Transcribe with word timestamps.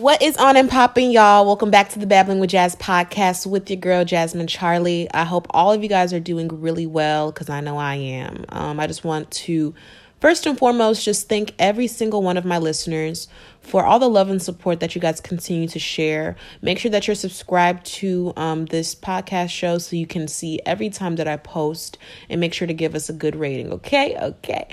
What 0.00 0.22
is 0.22 0.38
on 0.38 0.56
and 0.56 0.70
popping, 0.70 1.10
y'all? 1.10 1.44
Welcome 1.44 1.70
back 1.70 1.90
to 1.90 1.98
the 1.98 2.06
Babbling 2.06 2.40
with 2.40 2.48
Jazz 2.48 2.74
podcast 2.74 3.44
with 3.44 3.68
your 3.68 3.78
girl 3.78 4.02
Jasmine 4.02 4.46
Charlie. 4.46 5.10
I 5.12 5.24
hope 5.24 5.46
all 5.50 5.74
of 5.74 5.82
you 5.82 5.90
guys 5.90 6.14
are 6.14 6.20
doing 6.20 6.48
really 6.48 6.86
well 6.86 7.30
because 7.30 7.50
I 7.50 7.60
know 7.60 7.76
I 7.76 7.96
am. 7.96 8.46
Um, 8.48 8.80
I 8.80 8.86
just 8.86 9.04
want 9.04 9.30
to 9.30 9.74
first 10.18 10.46
and 10.46 10.56
foremost 10.56 11.04
just 11.04 11.28
thank 11.28 11.52
every 11.58 11.86
single 11.86 12.22
one 12.22 12.38
of 12.38 12.46
my 12.46 12.56
listeners 12.56 13.28
for 13.60 13.84
all 13.84 13.98
the 13.98 14.08
love 14.08 14.30
and 14.30 14.40
support 14.40 14.80
that 14.80 14.94
you 14.94 15.02
guys 15.02 15.20
continue 15.20 15.68
to 15.68 15.78
share. 15.78 16.34
Make 16.62 16.78
sure 16.78 16.90
that 16.92 17.06
you're 17.06 17.14
subscribed 17.14 17.84
to 17.96 18.32
um, 18.38 18.64
this 18.64 18.94
podcast 18.94 19.50
show 19.50 19.76
so 19.76 19.96
you 19.96 20.06
can 20.06 20.28
see 20.28 20.60
every 20.64 20.88
time 20.88 21.16
that 21.16 21.28
I 21.28 21.36
post, 21.36 21.98
and 22.30 22.40
make 22.40 22.54
sure 22.54 22.66
to 22.66 22.72
give 22.72 22.94
us 22.94 23.10
a 23.10 23.12
good 23.12 23.36
rating. 23.36 23.70
Okay, 23.70 24.16
okay. 24.18 24.66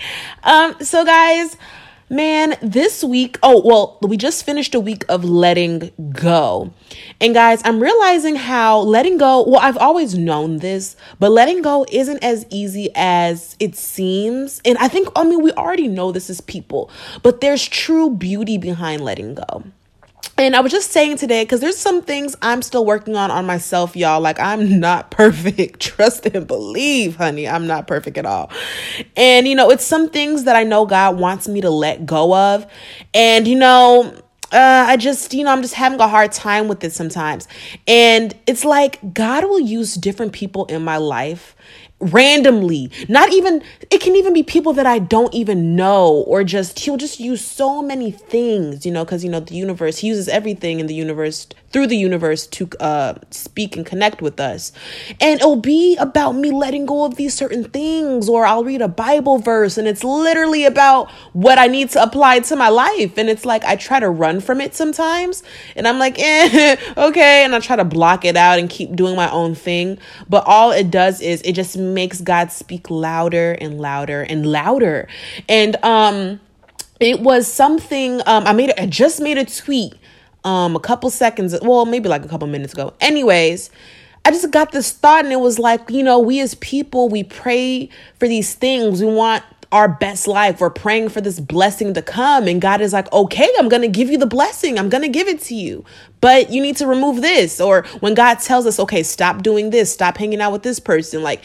Um, 0.45 0.77
so 0.79 1.03
guys. 1.03 1.57
Man, 2.09 2.55
this 2.61 3.03
week, 3.03 3.37
oh, 3.43 3.61
well, 3.65 3.97
we 4.01 4.15
just 4.15 4.45
finished 4.45 4.73
a 4.73 4.79
week 4.79 5.03
of 5.09 5.25
letting 5.25 5.91
go. 6.13 6.71
And 7.19 7.33
guys, 7.33 7.61
I'm 7.65 7.81
realizing 7.81 8.37
how 8.37 8.79
letting 8.79 9.17
go, 9.17 9.43
well, 9.45 9.59
I've 9.59 9.75
always 9.75 10.17
known 10.17 10.59
this, 10.59 10.95
but 11.19 11.31
letting 11.31 11.61
go 11.61 11.85
isn't 11.91 12.23
as 12.23 12.45
easy 12.49 12.89
as 12.95 13.57
it 13.59 13.75
seems. 13.75 14.61
And 14.63 14.77
I 14.77 14.87
think, 14.87 15.09
I 15.17 15.25
mean, 15.25 15.41
we 15.41 15.51
already 15.51 15.89
know 15.89 16.13
this 16.13 16.29
as 16.29 16.39
people, 16.39 16.89
but 17.23 17.41
there's 17.41 17.67
true 17.67 18.09
beauty 18.09 18.57
behind 18.57 19.03
letting 19.03 19.35
go. 19.35 19.63
And 20.37 20.55
I 20.55 20.59
was 20.59 20.71
just 20.71 20.91
saying 20.91 21.17
today, 21.17 21.43
because 21.43 21.61
there's 21.61 21.77
some 21.77 22.01
things 22.01 22.35
I'm 22.41 22.61
still 22.61 22.85
working 22.85 23.15
on 23.15 23.31
on 23.31 23.45
myself, 23.45 23.95
y'all. 23.95 24.21
Like, 24.21 24.39
I'm 24.39 24.79
not 24.79 25.09
perfect. 25.11 25.79
Trust 25.79 26.25
and 26.27 26.45
believe, 26.45 27.15
honey. 27.15 27.47
I'm 27.47 27.67
not 27.67 27.87
perfect 27.87 28.17
at 28.17 28.25
all. 28.25 28.51
And, 29.15 29.47
you 29.47 29.55
know, 29.55 29.69
it's 29.71 29.85
some 29.85 30.09
things 30.09 30.43
that 30.43 30.55
I 30.55 30.63
know 30.63 30.85
God 30.85 31.17
wants 31.17 31.47
me 31.47 31.61
to 31.61 31.69
let 31.69 32.05
go 32.05 32.35
of. 32.35 32.67
And, 33.13 33.47
you 33.47 33.57
know, 33.57 34.13
uh, 34.51 34.85
I 34.87 34.95
just, 34.95 35.33
you 35.33 35.43
know, 35.43 35.51
I'm 35.51 35.61
just 35.61 35.73
having 35.73 35.99
a 35.99 36.07
hard 36.07 36.31
time 36.31 36.67
with 36.67 36.83
it 36.83 36.93
sometimes. 36.93 37.47
And 37.87 38.33
it's 38.45 38.63
like 38.63 39.13
God 39.13 39.43
will 39.43 39.59
use 39.59 39.95
different 39.95 40.33
people 40.33 40.65
in 40.65 40.83
my 40.83 40.97
life 40.97 41.55
randomly. 41.99 42.91
Not 43.09 43.33
even 43.33 43.63
it 43.89 44.01
can 44.01 44.15
even 44.15 44.33
be 44.33 44.43
people 44.43 44.73
that 44.73 44.85
i 44.85 44.99
don't 44.99 45.33
even 45.33 45.75
know 45.75 46.23
or 46.27 46.43
just 46.43 46.79
he'll 46.79 46.97
just 46.97 47.19
use 47.19 47.43
so 47.43 47.81
many 47.81 48.11
things 48.11 48.85
you 48.85 48.91
know 48.91 49.05
because 49.05 49.23
you 49.23 49.29
know 49.29 49.39
the 49.39 49.55
universe 49.55 49.99
he 49.99 50.07
uses 50.07 50.27
everything 50.27 50.79
in 50.79 50.87
the 50.87 50.93
universe 50.93 51.47
through 51.71 51.87
the 51.87 51.97
universe 51.97 52.47
to 52.47 52.69
uh 52.79 53.15
speak 53.29 53.75
and 53.75 53.85
connect 53.85 54.21
with 54.21 54.39
us. 54.39 54.71
And 55.19 55.39
it'll 55.39 55.57
be 55.57 55.97
about 55.97 56.33
me 56.33 56.51
letting 56.51 56.85
go 56.85 57.03
of 57.05 57.15
these 57.15 57.33
certain 57.33 57.63
things 57.63 58.29
or 58.29 58.45
i'll 58.45 58.63
read 58.63 58.81
a 58.81 58.87
bible 58.87 59.39
verse 59.39 59.77
and 59.77 59.87
it's 59.87 60.03
literally 60.03 60.65
about 60.65 61.09
what 61.33 61.57
i 61.57 61.67
need 61.67 61.89
to 61.91 62.01
apply 62.01 62.39
to 62.41 62.55
my 62.55 62.69
life. 62.69 63.17
And 63.17 63.29
it's 63.29 63.45
like 63.45 63.63
i 63.65 63.75
try 63.75 63.99
to 63.99 64.09
run 64.09 64.39
from 64.39 64.61
it 64.61 64.75
sometimes 64.75 65.43
and 65.75 65.87
i'm 65.87 65.99
like 65.99 66.19
eh, 66.19 66.75
okay. 66.97 67.43
And 67.43 67.55
i 67.55 67.59
try 67.59 67.75
to 67.75 67.85
block 67.85 68.25
it 68.25 68.37
out 68.37 68.59
and 68.59 68.69
keep 68.69 68.95
doing 68.95 69.15
my 69.15 69.29
own 69.31 69.55
thing. 69.55 69.97
But 70.29 70.43
all 70.45 70.71
it 70.71 70.91
does 70.91 71.21
is 71.21 71.41
it 71.41 71.53
just 71.53 71.77
makes 71.93 72.21
God 72.21 72.51
speak 72.51 72.89
louder 72.89 73.53
and 73.53 73.79
louder 73.79 74.21
and 74.21 74.45
louder. 74.45 75.07
And 75.47 75.75
um 75.83 76.39
it 76.99 77.19
was 77.21 77.51
something 77.51 78.21
um 78.25 78.45
I 78.45 78.53
made 78.53 78.73
I 78.77 78.85
just 78.85 79.21
made 79.21 79.37
a 79.37 79.45
tweet 79.45 79.93
um 80.43 80.75
a 80.75 80.79
couple 80.79 81.09
seconds 81.09 81.57
well 81.61 81.85
maybe 81.85 82.09
like 82.09 82.25
a 82.25 82.27
couple 82.27 82.47
minutes 82.47 82.73
ago. 82.73 82.93
Anyways, 83.01 83.69
I 84.25 84.31
just 84.31 84.51
got 84.51 84.71
this 84.73 84.91
thought 84.91 85.23
and 85.23 85.31
it 85.31 85.39
was 85.39 85.57
like, 85.57 85.89
you 85.89 86.03
know, 86.03 86.19
we 86.19 86.41
as 86.41 86.55
people, 86.55 87.07
we 87.07 87.23
pray 87.23 87.89
for 88.19 88.27
these 88.27 88.55
things. 88.55 89.01
We 89.01 89.07
want 89.07 89.43
our 89.71 89.87
best 89.89 90.27
life. 90.27 90.59
We're 90.61 90.69
praying 90.69 91.09
for 91.09 91.21
this 91.21 91.39
blessing 91.39 91.93
to 91.93 92.01
come. 92.01 92.47
And 92.47 92.61
God 92.61 92.81
is 92.81 92.93
like, 92.93 93.11
okay, 93.11 93.49
I'm 93.57 93.69
going 93.69 93.81
to 93.81 93.87
give 93.87 94.09
you 94.09 94.17
the 94.17 94.25
blessing. 94.25 94.79
I'm 94.79 94.89
going 94.89 95.03
to 95.03 95.09
give 95.09 95.27
it 95.27 95.41
to 95.43 95.55
you. 95.55 95.83
But 96.21 96.51
you 96.51 96.61
need 96.61 96.77
to 96.77 96.87
remove 96.87 97.21
this. 97.21 97.59
Or 97.59 97.83
when 97.99 98.13
God 98.13 98.35
tells 98.39 98.65
us, 98.65 98.79
okay, 98.79 99.03
stop 99.03 99.43
doing 99.43 99.69
this, 99.69 99.91
stop 99.91 100.17
hanging 100.17 100.41
out 100.41 100.51
with 100.51 100.63
this 100.63 100.79
person. 100.79 101.21
Like 101.21 101.43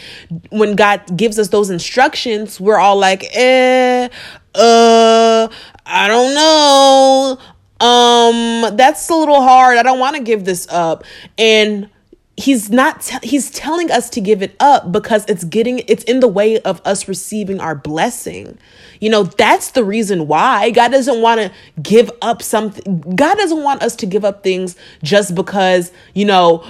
when 0.50 0.76
God 0.76 1.16
gives 1.16 1.38
us 1.38 1.48
those 1.48 1.70
instructions, 1.70 2.60
we're 2.60 2.78
all 2.78 2.96
like, 2.96 3.24
eh, 3.34 4.08
uh, 4.54 5.48
I 5.86 6.08
don't 6.08 6.34
know. 6.34 7.38
Um, 7.80 8.76
that's 8.76 9.08
a 9.08 9.14
little 9.14 9.42
hard. 9.42 9.76
I 9.76 9.82
don't 9.82 9.98
want 9.98 10.16
to 10.16 10.22
give 10.22 10.44
this 10.44 10.68
up. 10.70 11.04
And 11.36 11.90
he's 12.36 12.70
not 12.70 13.04
he's 13.22 13.50
telling 13.50 13.90
us 13.90 14.08
to 14.10 14.20
give 14.20 14.42
it 14.42 14.56
up 14.58 14.90
because 14.90 15.24
it's 15.28 15.44
getting 15.44 15.80
it's 15.86 16.04
in 16.04 16.20
the 16.20 16.28
way 16.28 16.58
of 16.60 16.80
us 16.84 17.06
receiving 17.06 17.60
our 17.60 17.74
blessing 17.74 18.56
you 19.02 19.10
know 19.10 19.24
that's 19.24 19.72
the 19.72 19.84
reason 19.84 20.28
why. 20.28 20.70
God 20.70 20.92
doesn't 20.92 21.20
want 21.20 21.40
to 21.40 21.52
give 21.82 22.10
up 22.22 22.42
something 22.42 23.00
god 23.16 23.34
doesn't 23.36 23.62
want 23.62 23.82
us 23.82 23.96
to 23.96 24.06
give 24.06 24.24
up 24.24 24.42
things 24.42 24.76
just 25.02 25.34
because 25.34 25.90
you 26.14 26.24
know 26.24 26.64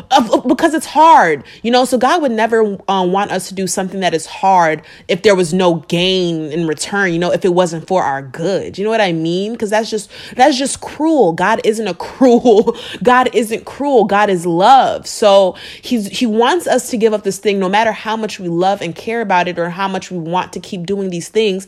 because 0.46 0.74
it's 0.74 0.86
hard 0.86 1.44
you 1.62 1.70
know? 1.70 1.84
So 1.84 1.98
god 1.98 2.22
would 2.22 2.32
never 2.32 2.78
um, 2.88 3.12
want 3.12 3.30
us 3.30 3.48
to 3.48 3.54
do 3.54 3.66
something 3.66 4.00
that 4.00 4.14
is 4.14 4.26
hard 4.26 4.82
if 5.08 5.22
there 5.22 5.34
was 5.34 5.52
no 5.52 5.76
gain 5.88 6.50
in 6.52 6.66
return 6.66 7.12
you 7.12 7.18
know 7.18 7.32
if 7.32 7.44
it 7.44 7.54
wasn't 7.54 7.86
for 7.86 8.02
our 8.02 8.22
good. 8.22 8.78
You 8.78 8.84
know 8.84 8.90
what 8.90 9.00
i 9.00 9.12
mean? 9.12 9.52
Because 9.52 9.70
that's 9.70 9.90
just 9.90 10.10
that's 10.34 10.56
just 10.56 10.80
cruel. 10.80 11.32
God 11.32 11.60
isn't 11.64 11.86
a 11.86 11.94
cruel 12.12 12.76
god 13.02 13.34
isn't 13.34 13.66
cruel. 13.66 14.04
God 14.04 14.30
is 14.30 14.46
love. 14.46 15.06
So 15.06 15.56
he's 15.82 16.06
he 16.08 16.26
wants 16.26 16.66
us 16.66 16.90
to 16.90 16.96
give 16.96 17.12
up 17.12 17.24
this 17.24 17.38
thing 17.38 17.58
no 17.58 17.68
matter 17.68 17.92
how 17.92 18.16
much 18.16 18.38
we 18.40 18.48
love 18.48 18.80
and 18.80 18.94
care 18.94 19.20
about 19.20 19.48
it 19.48 19.58
or 19.58 19.68
how 19.70 19.88
much 19.88 20.10
we 20.10 20.18
want 20.18 20.52
to 20.54 20.60
keep 20.60 20.86
doing 20.86 21.10
these 21.10 21.28
things 21.28 21.66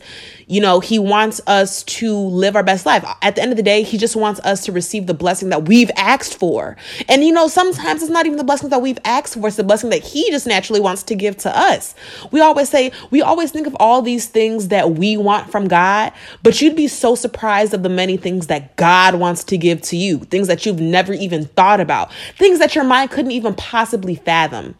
know 0.61 0.79
he 0.79 0.99
wants 0.99 1.41
us 1.47 1.83
to 1.83 2.15
live 2.15 2.55
our 2.55 2.63
best 2.63 2.85
life. 2.85 3.05
At 3.21 3.35
the 3.35 3.41
end 3.41 3.51
of 3.51 3.57
the 3.57 3.63
day 3.63 3.83
he 3.83 3.97
just 3.97 4.15
wants 4.15 4.39
us 4.41 4.63
to 4.65 4.71
receive 4.71 5.07
the 5.07 5.13
blessing 5.13 5.49
that 5.49 5.67
we've 5.67 5.91
asked 5.95 6.37
for. 6.37 6.77
And 7.07 7.23
you 7.23 7.31
know 7.31 7.47
sometimes 7.47 8.01
it's 8.01 8.11
not 8.11 8.25
even 8.25 8.37
the 8.37 8.43
blessing 8.43 8.69
that 8.69 8.81
we've 8.81 8.99
asked 9.05 9.33
for 9.33 9.47
it's 9.47 9.57
the 9.57 9.63
blessing 9.63 9.89
that 9.89 10.03
he 10.03 10.29
just 10.31 10.47
naturally 10.47 10.81
wants 10.81 11.03
to 11.03 11.15
give 11.15 11.37
to 11.37 11.57
us. 11.57 11.95
We 12.31 12.41
always 12.41 12.69
say 12.69 12.91
we 13.11 13.21
always 13.21 13.51
think 13.51 13.67
of 13.67 13.75
all 13.79 14.01
these 14.01 14.27
things 14.27 14.69
that 14.69 14.91
we 14.91 15.17
want 15.17 15.51
from 15.51 15.67
god 15.67 16.13
but 16.43 16.61
you'd 16.61 16.75
be 16.75 16.87
so 16.87 17.15
surprised 17.15 17.73
of 17.73 17.83
the 17.83 17.89
many 17.89 18.17
things 18.17 18.47
that 18.47 18.75
god 18.75 19.15
wants 19.15 19.43
to 19.45 19.57
give 19.57 19.81
to 19.81 19.97
you 19.97 20.19
things 20.19 20.47
that 20.47 20.65
you've 20.65 20.79
never 20.79 21.13
even 21.13 21.45
thought 21.45 21.79
about 21.79 22.11
things 22.37 22.59
that 22.59 22.75
your 22.75 22.83
mind 22.83 23.11
couldn't 23.11 23.31
even 23.31 23.53
possibly 23.55 24.15
fathom. 24.15 24.75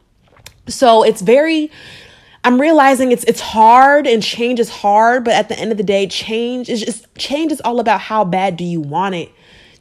So 0.67 1.03
it's 1.03 1.21
very 1.21 1.71
I'm 2.45 2.61
realizing 2.61 3.11
it's 3.11 3.23
it's 3.23 3.41
hard 3.41 4.05
and 4.05 4.21
change 4.21 4.59
is 4.59 4.69
hard, 4.69 5.23
but 5.25 5.33
at 5.33 5.49
the 5.49 5.57
end 5.57 5.71
of 5.71 5.79
the 5.79 5.83
day, 5.83 6.05
change 6.05 6.69
is 6.69 6.79
just 6.79 7.13
change 7.15 7.51
is 7.51 7.59
all 7.61 7.79
about 7.79 7.99
how 7.99 8.23
bad 8.23 8.55
do 8.55 8.63
you 8.63 8.79
want 8.79 9.15
it. 9.15 9.31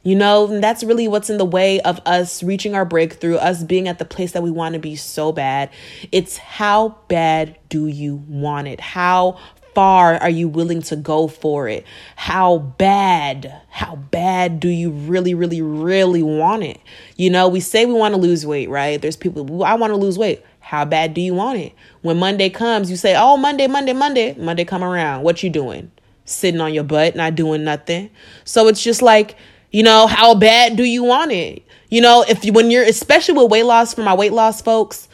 You 0.01 0.15
know, 0.15 0.51
and 0.51 0.63
that's 0.63 0.83
really 0.83 1.07
what's 1.07 1.29
in 1.29 1.37
the 1.37 1.45
way 1.45 1.79
of 1.81 1.99
us 2.07 2.41
reaching 2.41 2.73
our 2.73 2.83
breakthrough, 2.83 3.35
us 3.35 3.63
being 3.63 3.87
at 3.87 3.99
the 3.99 4.05
place 4.05 4.31
that 4.31 4.41
we 4.41 4.49
want 4.49 4.73
to 4.73 4.79
be 4.79 4.95
so 4.95 5.31
bad. 5.31 5.69
It's 6.11 6.37
how 6.37 6.97
bad 7.07 7.55
do 7.69 7.85
you 7.85 8.15
want 8.27 8.67
it? 8.67 8.79
How 8.79 9.37
far 9.75 10.15
are 10.15 10.29
you 10.29 10.47
willing 10.47 10.81
to 10.83 10.95
go 10.95 11.27
for 11.27 11.67
it? 11.67 11.85
How 12.15 12.57
bad, 12.57 13.61
how 13.69 13.95
bad 13.95 14.59
do 14.59 14.69
you 14.69 14.89
really, 14.89 15.35
really, 15.35 15.61
really 15.61 16.23
want 16.23 16.63
it? 16.63 16.79
You 17.15 17.29
know, 17.29 17.47
we 17.47 17.59
say 17.59 17.85
we 17.85 17.93
want 17.93 18.15
to 18.15 18.19
lose 18.19 18.45
weight, 18.45 18.69
right? 18.69 18.99
There's 18.99 19.17
people, 19.17 19.63
I 19.63 19.75
want 19.75 19.91
to 19.91 19.97
lose 19.97 20.17
weight. 20.17 20.43
How 20.65 20.83
bad 20.83 21.13
do 21.13 21.21
you 21.21 21.35
want 21.35 21.59
it? 21.59 21.73
When 22.01 22.17
Monday 22.17 22.49
comes, 22.49 22.89
you 22.89 22.97
say, 22.97 23.15
oh, 23.15 23.37
Monday, 23.37 23.67
Monday, 23.67 23.93
Monday. 23.93 24.33
Monday 24.33 24.65
come 24.65 24.83
around. 24.83 25.21
What 25.21 25.43
you 25.43 25.51
doing? 25.51 25.91
Sitting 26.25 26.59
on 26.59 26.73
your 26.73 26.83
butt, 26.83 27.15
not 27.15 27.35
doing 27.35 27.63
nothing. 27.63 28.09
So 28.45 28.67
it's 28.67 28.81
just 28.81 29.03
like, 29.03 29.35
you 29.69 29.83
know, 29.83 30.07
how 30.07 30.33
bad 30.33 30.75
do 30.75 30.83
you 30.83 31.03
want 31.03 31.31
it? 31.31 31.61
You 31.89 32.01
know, 32.01 32.25
if 32.27 32.43
you, 32.43 32.51
when 32.51 32.71
you're, 32.71 32.83
especially 32.83 33.35
with 33.35 33.51
weight 33.51 33.65
loss, 33.65 33.93
for 33.93 34.01
my 34.01 34.15
weight 34.15 34.33
loss 34.33 34.59
folks, 34.59 35.07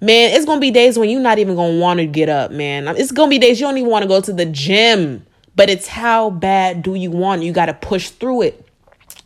man, 0.00 0.34
it's 0.34 0.46
gonna 0.46 0.58
be 0.58 0.70
days 0.70 0.98
when 0.98 1.10
you're 1.10 1.20
not 1.20 1.38
even 1.38 1.54
gonna 1.54 1.78
want 1.78 2.00
to 2.00 2.06
get 2.06 2.30
up, 2.30 2.50
man. 2.50 2.88
It's 2.96 3.12
gonna 3.12 3.28
be 3.28 3.38
days 3.38 3.60
you 3.60 3.66
don't 3.66 3.76
even 3.76 3.90
want 3.90 4.04
to 4.04 4.08
go 4.08 4.22
to 4.22 4.32
the 4.32 4.46
gym. 4.46 5.26
But 5.54 5.68
it's 5.68 5.86
how 5.86 6.30
bad 6.30 6.82
do 6.82 6.94
you 6.94 7.10
want? 7.10 7.42
You 7.42 7.52
got 7.52 7.66
to 7.66 7.74
push 7.74 8.08
through 8.08 8.40
it. 8.40 8.66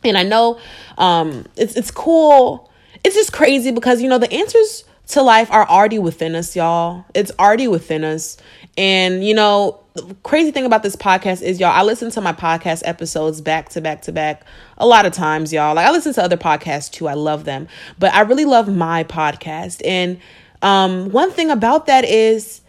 And 0.03 0.17
I 0.17 0.23
know 0.23 0.59
um, 0.97 1.45
it's 1.55 1.77
it's 1.77 1.89
cool. 1.89 2.69
It's 3.05 3.15
just 3.15 3.31
crazy 3.31 3.71
because 3.71 4.01
you 4.01 4.09
know 4.09 4.17
the 4.17 4.31
answers 4.33 4.83
to 5.09 5.21
life 5.21 5.51
are 5.51 5.67
already 5.67 5.99
within 5.99 6.35
us, 6.35 6.55
y'all. 6.55 7.05
It's 7.13 7.31
already 7.39 7.67
within 7.67 8.03
us. 8.03 8.37
And 8.77 9.25
you 9.25 9.33
know, 9.33 9.79
crazy 10.23 10.51
thing 10.51 10.65
about 10.65 10.83
this 10.83 10.95
podcast 10.95 11.41
is 11.41 11.59
y'all, 11.59 11.71
I 11.71 11.81
listen 11.81 12.11
to 12.11 12.21
my 12.21 12.33
podcast 12.33 12.83
episodes 12.85 13.41
back 13.41 13.69
to 13.69 13.81
back 13.81 14.03
to 14.03 14.11
back 14.11 14.43
a 14.77 14.85
lot 14.85 15.05
of 15.05 15.13
times, 15.13 15.51
y'all. 15.51 15.75
Like 15.75 15.87
I 15.87 15.91
listen 15.91 16.13
to 16.13 16.23
other 16.23 16.37
podcasts 16.37 16.91
too. 16.91 17.07
I 17.07 17.15
love 17.15 17.45
them. 17.45 17.67
But 17.97 18.13
I 18.13 18.21
really 18.21 18.45
love 18.45 18.73
my 18.73 19.03
podcast. 19.03 19.81
And 19.85 20.19
um, 20.61 21.11
one 21.11 21.31
thing 21.31 21.49
about 21.49 21.87
that 21.87 22.05
is, 22.05 22.61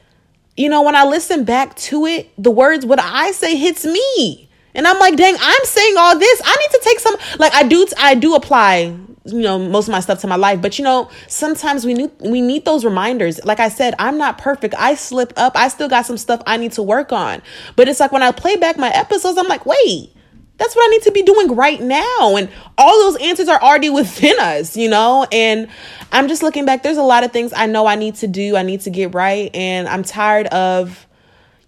you 0.57 0.69
know, 0.69 0.83
when 0.83 0.97
I 0.97 1.05
listen 1.05 1.45
back 1.45 1.77
to 1.77 2.07
it, 2.07 2.31
the 2.43 2.51
words, 2.51 2.87
what 2.87 3.01
I 3.01 3.33
say 3.33 3.57
hits 3.57 3.85
me. 3.85 4.50
And 4.75 4.87
I'm 4.87 4.99
like, 4.99 5.17
dang, 5.17 5.37
I'm 5.41 5.65
saying 5.65 5.97
all 5.97 6.19
this. 6.19 6.43
I 6.45 6.57
need 6.57 6.79
to 6.79 6.81
take 6.85 7.01
some 7.01 7.17
like 7.39 7.53
I 7.55 7.63
do 7.65 7.87
I 7.99 8.15
do 8.15 8.35
apply, 8.35 8.97
you 9.25 9.41
know, 9.41 9.59
most 9.59 9.89
of 9.89 9.93
my 9.93 10.01
stuff 10.01 10.21
to 10.21 10.27
my 10.27 10.37
life. 10.37 10.63
But 10.63 10.79
you 10.79 10.85
know, 10.85 11.11
sometimes 11.27 11.85
we 11.85 11.95
need 11.95 12.11
we 12.21 12.41
need 12.41 12.65
those 12.65 12.85
reminders. 12.85 13.45
Like 13.45 13.61
I 13.61 13.69
said, 13.69 13.95
I'm 13.99 14.19
not 14.19 14.39
perfect. 14.39 14.75
I 14.79 14.95
slip 14.95 15.33
up. 15.37 15.57
I 15.57 15.69
still 15.69 15.89
got 15.89 16.07
some 16.07 16.17
stuff 16.17 16.43
I 16.47 16.57
need 16.57 16.73
to 16.73 16.83
work 16.83 17.13
on. 17.13 17.43
But 17.77 17.89
it's 17.89 18.01
like 18.01 18.13
when 18.13 18.23
I 18.23 18.33
play 18.33 18.57
back 18.57 18.79
my 18.79 18.91
episodes, 18.91 19.39
I'm 19.39 19.49
like, 19.49 19.67
wait, 19.67 20.15
that's 20.61 20.77
what 20.77 20.87
I 20.87 20.91
need 20.91 21.03
to 21.03 21.11
be 21.11 21.23
doing 21.23 21.57
right 21.57 21.81
now. 21.81 22.37
And 22.37 22.51
all 22.77 23.11
those 23.11 23.21
answers 23.23 23.49
are 23.49 23.61
already 23.61 23.89
within 23.91 24.39
us, 24.39 24.77
you 24.77 24.89
know? 24.89 25.27
And 25.33 25.69
I'm 26.13 26.29
just 26.29 26.43
looking 26.43 26.67
back. 26.67 26.83
There's 26.83 26.99
a 26.99 27.03
lot 27.03 27.25
of 27.25 27.33
things 27.33 27.53
I 27.57 27.67
know 27.67 27.87
I 27.87 27.97
need 27.97 28.17
to 28.17 28.29
do, 28.29 28.57
I 28.57 28.63
need 28.63 28.83
to 28.83 28.91
get 28.91 29.15
right. 29.15 29.51
And 29.55 29.89
I'm 29.89 30.05
tired 30.05 30.47
of 30.49 31.07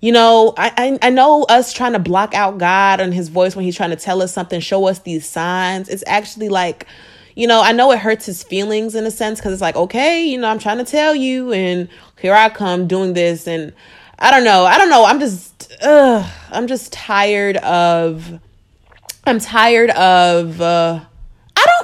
you 0.02 0.10
know, 0.10 0.52
I, 0.58 0.72
I, 0.76 1.06
I 1.06 1.10
know 1.10 1.44
us 1.44 1.72
trying 1.72 1.92
to 1.92 2.00
block 2.00 2.34
out 2.34 2.58
God 2.58 3.00
and 3.00 3.14
his 3.14 3.28
voice 3.28 3.54
when 3.54 3.64
he's 3.64 3.76
trying 3.76 3.90
to 3.90 3.96
tell 3.96 4.20
us 4.20 4.34
something, 4.34 4.60
show 4.60 4.88
us 4.88 4.98
these 4.98 5.24
signs. 5.24 5.88
It's 5.88 6.02
actually 6.08 6.48
like, 6.48 6.88
you 7.36 7.46
know, 7.46 7.62
I 7.62 7.70
know 7.70 7.92
it 7.92 8.00
hurts 8.00 8.26
his 8.26 8.42
feelings 8.42 8.96
in 8.96 9.06
a 9.06 9.12
sense 9.12 9.38
because 9.38 9.52
it's 9.52 9.62
like, 9.62 9.76
okay, 9.76 10.24
you 10.24 10.38
know, 10.38 10.48
I'm 10.48 10.58
trying 10.58 10.78
to 10.78 10.84
tell 10.84 11.14
you, 11.14 11.52
and 11.52 11.88
here 12.20 12.34
I 12.34 12.48
come 12.48 12.88
doing 12.88 13.12
this, 13.12 13.46
and 13.46 13.72
I 14.18 14.32
don't 14.32 14.42
know, 14.44 14.64
I 14.64 14.76
don't 14.76 14.90
know. 14.90 15.04
I'm 15.04 15.20
just, 15.20 15.72
ugh, 15.80 16.28
I'm 16.50 16.66
just 16.66 16.92
tired 16.92 17.58
of, 17.58 18.40
I'm 19.24 19.38
tired 19.38 19.90
of. 19.90 20.60
uh 20.60 21.04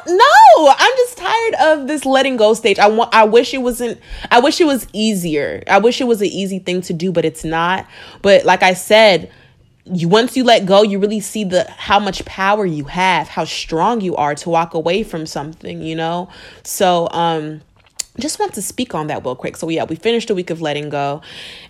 no, 0.07 0.75
I'm 0.77 0.97
just 0.97 1.19
tired 1.19 1.55
of 1.61 1.89
this 1.89 2.05
letting 2.05 2.37
go 2.37 2.55
stage. 2.55 2.79
I 2.79 2.89
want 2.89 3.15
I 3.15 3.25
wish 3.25 3.55
it 3.55 3.59
wasn't 3.59 4.01
I 4.31 4.41
wish 4.41 4.61
it 4.61 4.67
was 4.67 4.87
easier. 4.93 5.63
I 5.69 5.79
wish 5.79 6.01
it 6.01 6.05
was 6.05 6.21
an 6.21 6.29
easy 6.29 6.59
thing 6.59 6.81
to 6.83 6.93
do, 6.93 7.13
but 7.13 7.25
it's 7.25 7.45
not. 7.45 7.87
But 8.23 8.45
like 8.45 8.63
I 8.63 8.75
said, 8.75 9.31
you 9.85 10.09
once 10.09 10.37
you 10.37 10.45
let 10.45 10.67
go, 10.67 10.83
you 10.83 10.99
really 10.99 11.21
see 11.21 11.45
the 11.45 11.71
how 11.71 11.99
much 11.99 12.25
power 12.25 12.67
you 12.67 12.85
have, 12.85 13.29
how 13.29 13.45
strong 13.45 14.01
you 14.01 14.17
are 14.17 14.35
to 14.37 14.51
walk 14.51 14.75
away 14.75 15.03
from 15.03 15.27
something, 15.27 15.83
you 15.83 15.95
know? 15.95 16.29
So 16.63 17.09
um 17.11 17.63
just 18.19 18.39
want 18.39 18.55
to 18.55 18.63
speak 18.63 18.95
on 18.95 19.07
that 19.09 19.25
real 19.25 19.37
quick. 19.37 19.57
So 19.57 19.69
yeah, 19.69 19.85
we 19.85 19.97
finished 19.97 20.31
a 20.31 20.35
week 20.35 20.51
of 20.51 20.61
letting 20.61 20.89
go. 20.89 21.23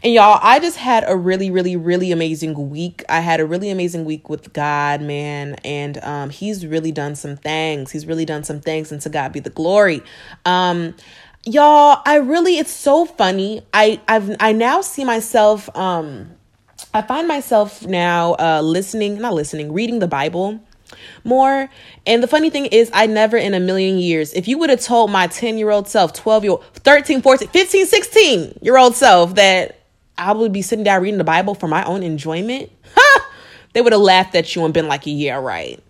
And 0.02 0.12
y'all, 0.12 0.38
I 0.42 0.58
just 0.60 0.76
had 0.76 1.04
a 1.06 1.16
really, 1.16 1.50
really, 1.50 1.76
really 1.76 2.12
amazing 2.12 2.70
week. 2.70 3.04
I 3.08 3.20
had 3.20 3.40
a 3.40 3.46
really 3.46 3.70
amazing 3.70 4.04
week 4.04 4.28
with 4.28 4.52
God, 4.52 5.02
man. 5.02 5.54
And 5.64 5.98
um, 6.04 6.30
he's 6.30 6.66
really 6.66 6.92
done 6.92 7.14
some 7.14 7.36
things. 7.36 7.92
He's 7.92 8.06
really 8.06 8.24
done 8.24 8.44
some 8.44 8.60
things, 8.60 8.92
and 8.92 9.00
to 9.02 9.08
God 9.08 9.32
be 9.32 9.40
the 9.40 9.50
glory. 9.50 10.02
Um, 10.44 10.94
y'all, 11.44 12.02
I 12.06 12.16
really, 12.16 12.58
it's 12.58 12.72
so 12.72 13.04
funny. 13.04 13.62
I 13.72 14.00
I've 14.08 14.36
I 14.40 14.52
now 14.52 14.80
see 14.80 15.04
myself 15.04 15.74
um 15.76 16.30
I 16.94 17.02
find 17.02 17.28
myself 17.28 17.86
now 17.86 18.34
uh 18.34 18.60
listening, 18.62 19.20
not 19.20 19.34
listening, 19.34 19.72
reading 19.72 19.98
the 19.98 20.08
Bible 20.08 20.60
more. 21.25 21.69
And 22.06 22.23
the 22.23 22.29
funny 22.29 22.50
thing 22.50 22.67
is, 22.67 22.90
I 22.93 23.06
never 23.06 23.37
in 23.37 23.55
a 23.55 23.61
million 23.61 23.99
years, 23.99 24.32
if 24.32 24.49
you 24.49 24.58
would 24.58 24.70
have 24.70 24.81
told 24.81 25.11
my 25.11 25.26
10 25.26 25.58
year 25.58 25.70
old 25.70 25.88
self, 25.88 26.12
12 26.12 26.44
year 26.44 26.50
old, 26.52 26.64
13, 26.75 27.23
14, 27.23 27.49
15, 27.49 27.87
16 27.87 28.58
year 28.62 28.76
old 28.76 28.94
self 28.94 29.35
that 29.35 29.81
I 30.17 30.32
would 30.32 30.52
be 30.52 30.62
sitting 30.62 30.85
down 30.85 31.02
reading 31.02 31.19
the 31.19 31.25
Bible 31.25 31.55
for 31.55 31.69
my 31.69 31.85
own 31.85 32.02
enjoyment, 32.02 32.70
they 33.73 33.81
would 33.81 33.93
have 33.93 34.02
laughed 34.02 34.35
at 34.35 34.55
you 34.55 34.64
and 34.64 34.75
been 34.75 34.88
like, 34.88 35.06
a 35.06 35.11
yeah, 35.11 35.37
right. 35.37 35.82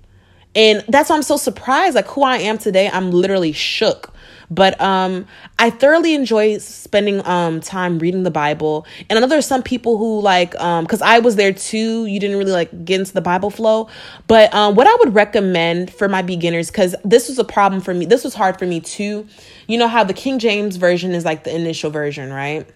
And 0.55 0.85
that's 0.89 1.11
why 1.11 1.17
I'm 1.17 1.23
so 1.23 1.37
surprised. 1.37 1.95
Like 1.95 2.07
who 2.09 2.23
I 2.23 2.39
am 2.39 2.59
today, 2.59 2.91
I'm 2.93 3.11
literally 3.11 3.53
shook 3.53 4.13
but 4.51 4.81
um, 4.81 5.27
I 5.59 5.71
thoroughly 5.71 6.15
enjoy 6.15 6.59
spending 6.59 7.25
um, 7.27 7.61
time 7.61 7.99
reading 7.99 8.23
the 8.23 8.31
Bible. 8.31 8.87
And 9.09 9.19
I 9.19 9.21
know 9.21 9.27
there's 9.27 9.47
some 9.47 9.63
people 9.63 9.99
who 9.99 10.21
like, 10.21 10.53
because 10.53 11.03
um, 11.03 11.09
I 11.09 11.19
was 11.19 11.37
there 11.37 11.53
too, 11.53 12.07
you 12.07 12.19
didn't 12.19 12.39
really 12.39 12.53
like 12.53 12.85
get 12.85 13.01
into 13.01 13.13
the 13.13 13.21
Bible 13.21 13.51
flow. 13.51 13.89
But 14.27 14.53
um, 14.55 14.75
what 14.75 14.87
I 14.87 14.95
would 14.97 15.15
recommend 15.15 15.93
for 15.93 16.09
my 16.09 16.23
beginners, 16.23 16.71
because 16.71 16.95
this 17.05 17.29
was 17.29 17.39
a 17.39 17.45
problem 17.45 17.81
for 17.81 17.95
me, 17.95 18.07
this 18.07 18.25
was 18.25 18.35
hard 18.35 18.59
for 18.59 18.67
me 18.67 18.81
too. 18.81 19.27
You 19.67 19.79
know 19.79 19.89
how 19.89 20.05
the 20.05 20.15
King 20.15 20.39
James 20.39 20.77
version 20.77 21.13
is 21.13 21.25
like 21.25 21.45
the 21.45 21.55
initial 21.55 21.91
version, 21.91 22.33
right? 22.33 22.67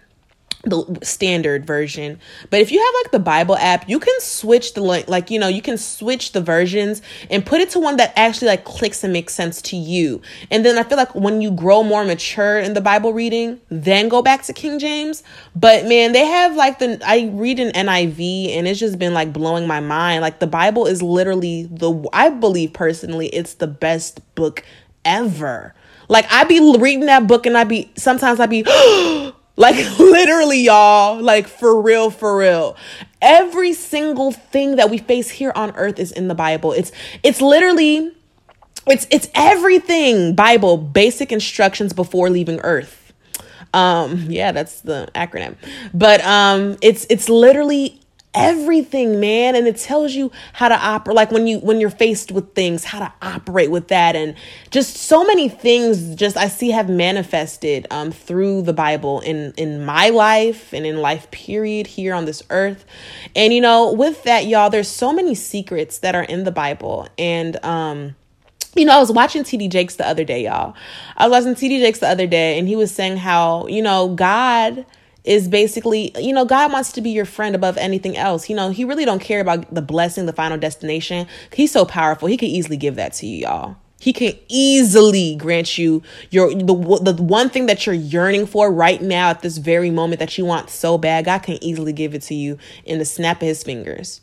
The 0.63 0.97
standard 1.03 1.67
version. 1.67 2.19
But 2.49 2.61
if 2.61 2.71
you 2.71 2.79
have 2.79 2.93
like 3.03 3.11
the 3.11 3.19
Bible 3.19 3.57
app, 3.57 3.87
you 3.89 3.99
can 3.99 4.13
switch 4.21 4.73
the 4.73 4.81
link, 4.81 5.09
like, 5.09 5.29
you 5.29 5.37
know, 5.37 5.49
you 5.49 5.61
can 5.61 5.77
switch 5.77 6.31
the 6.31 6.39
versions 6.39 7.01
and 7.29 7.45
put 7.45 7.59
it 7.59 7.69
to 7.71 7.79
one 7.79 7.97
that 7.97 8.13
actually 8.15 8.47
like 8.47 8.63
clicks 8.63 9.03
and 9.03 9.11
makes 9.11 9.33
sense 9.33 9.61
to 9.63 9.75
you. 9.75 10.21
And 10.49 10.65
then 10.65 10.77
I 10.77 10.83
feel 10.83 10.97
like 10.97 11.13
when 11.15 11.41
you 11.41 11.51
grow 11.51 11.83
more 11.83 12.05
mature 12.05 12.59
in 12.59 12.73
the 12.73 12.81
Bible 12.81 13.11
reading, 13.11 13.59
then 13.67 14.07
go 14.07 14.21
back 14.21 14.43
to 14.43 14.53
King 14.53 14.79
James. 14.79 15.21
But 15.53 15.85
man, 15.85 16.13
they 16.13 16.25
have 16.25 16.55
like 16.55 16.79
the, 16.79 16.97
I 17.05 17.29
read 17.33 17.59
an 17.59 17.73
NIV 17.73 18.55
and 18.57 18.65
it's 18.65 18.79
just 18.79 18.97
been 18.97 19.13
like 19.13 19.33
blowing 19.33 19.67
my 19.67 19.81
mind. 19.81 20.21
Like 20.21 20.39
the 20.39 20.47
Bible 20.47 20.85
is 20.85 21.01
literally 21.01 21.63
the, 21.63 22.07
I 22.13 22.29
believe 22.29 22.71
personally, 22.71 23.27
it's 23.27 23.55
the 23.55 23.67
best 23.67 24.21
book 24.35 24.63
ever. 25.03 25.75
Like 26.07 26.25
I'd 26.31 26.47
be 26.47 26.77
reading 26.79 27.07
that 27.07 27.27
book 27.27 27.45
and 27.45 27.57
I'd 27.57 27.67
be, 27.67 27.91
sometimes 27.97 28.39
I'd 28.39 28.49
be, 28.49 28.63
Like 29.55 29.75
literally, 29.99 30.61
y'all, 30.61 31.21
like 31.21 31.47
for 31.47 31.81
real, 31.81 32.09
for 32.09 32.37
real. 32.37 32.75
Every 33.21 33.73
single 33.73 34.31
thing 34.31 34.75
that 34.77 34.89
we 34.89 34.97
face 34.97 35.29
here 35.29 35.53
on 35.55 35.71
earth 35.75 35.99
is 35.99 36.11
in 36.11 36.27
the 36.27 36.35
Bible. 36.35 36.71
It's 36.73 36.91
it's 37.23 37.41
literally 37.41 38.11
it's 38.87 39.07
it's 39.11 39.29
everything 39.35 40.35
Bible, 40.35 40.77
basic 40.77 41.31
instructions 41.31 41.93
before 41.93 42.29
leaving 42.29 42.59
earth. 42.61 43.13
Um 43.73 44.27
yeah, 44.29 44.51
that's 44.51 44.81
the 44.81 45.09
acronym. 45.15 45.55
But 45.93 46.23
um 46.25 46.77
it's 46.81 47.05
it's 47.09 47.29
literally 47.29 48.01
everything 48.33 49.19
man. 49.19 49.55
And 49.55 49.67
it 49.67 49.77
tells 49.77 50.13
you 50.13 50.31
how 50.53 50.69
to 50.69 50.75
operate 50.75 51.15
like 51.15 51.31
when 51.31 51.47
you 51.47 51.59
when 51.59 51.79
you're 51.79 51.89
faced 51.89 52.31
with 52.31 52.53
things 52.53 52.83
how 52.83 52.99
to 52.99 53.13
operate 53.21 53.71
with 53.71 53.89
that. 53.89 54.15
And 54.15 54.35
just 54.71 54.95
so 54.97 55.23
many 55.23 55.49
things 55.49 56.15
just 56.15 56.37
i 56.37 56.47
see 56.47 56.71
have 56.71 56.89
manifested 56.89 57.87
um 57.91 58.11
through 58.11 58.61
the 58.63 58.73
bible 58.73 59.19
in 59.21 59.53
in 59.57 59.85
my 59.85 60.09
life 60.09 60.73
and 60.73 60.85
in 60.85 60.97
life 60.97 61.29
period 61.31 61.87
here 61.87 62.13
on 62.13 62.25
this 62.25 62.43
earth. 62.49 62.85
And 63.35 63.53
you 63.53 63.61
know 63.61 63.91
with 63.91 64.23
that 64.23 64.45
y'all 64.45 64.69
there's 64.69 64.87
so 64.87 65.13
many 65.13 65.35
secrets 65.35 65.99
that 65.99 66.15
are 66.15 66.23
in 66.23 66.43
the 66.43 66.51
bible. 66.51 67.07
And 67.17 67.63
um 67.63 68.15
you 68.75 68.85
know, 68.85 68.93
I 68.93 68.99
was 68.99 69.11
watching 69.11 69.43
TD 69.43 69.69
Jakes 69.69 69.97
the 69.97 70.07
other 70.07 70.23
day, 70.23 70.45
y'all. 70.45 70.73
I 71.15 71.27
was 71.27 71.45
watching 71.45 71.53
TD 71.53 71.79
Jakes 71.79 71.99
the 71.99 72.09
other 72.09 72.25
day, 72.25 72.57
and 72.57 72.67
he 72.67 72.75
was 72.75 72.91
saying 72.91 73.17
how, 73.17 73.67
you 73.67 73.83
know, 73.83 74.15
God 74.15 74.83
is 75.23 75.47
basically 75.47 76.11
you 76.19 76.33
know 76.33 76.45
god 76.45 76.71
wants 76.71 76.91
to 76.91 77.01
be 77.01 77.09
your 77.09 77.25
friend 77.25 77.55
above 77.55 77.77
anything 77.77 78.17
else. 78.17 78.49
You 78.49 78.55
know 78.55 78.69
he 78.69 78.85
really 78.85 79.05
don't 79.05 79.21
care 79.21 79.39
about 79.39 79.73
the 79.73 79.81
blessing 79.81 80.25
the 80.25 80.33
final 80.33 80.57
destination. 80.57 81.27
He's 81.53 81.71
so 81.71 81.85
powerful. 81.85 82.27
He 82.27 82.37
could 82.37 82.49
easily 82.49 82.77
give 82.77 82.95
that 82.95 83.13
to 83.13 83.25
you 83.25 83.37
y'all. 83.47 83.77
He 83.99 84.11
can 84.11 84.33
easily 84.49 85.35
grant 85.35 85.77
you 85.77 86.03
your 86.29 86.53
the, 86.53 87.13
the 87.13 87.23
one 87.23 87.49
thing 87.49 87.67
that 87.67 87.85
you're 87.85 87.95
yearning 87.95 88.45
for 88.45 88.71
right 88.71 89.01
now 89.01 89.29
at 89.29 89.41
this 89.41 89.57
very 89.57 89.89
moment 89.89 90.19
that 90.19 90.37
you 90.37 90.45
want 90.45 90.69
so 90.69 90.97
bad 90.97 91.25
god 91.25 91.39
can 91.39 91.63
easily 91.63 91.93
give 91.93 92.13
it 92.13 92.21
to 92.23 92.35
you 92.35 92.57
in 92.83 92.99
the 92.99 93.05
snap 93.05 93.41
of 93.41 93.47
his 93.47 93.63
fingers. 93.63 94.19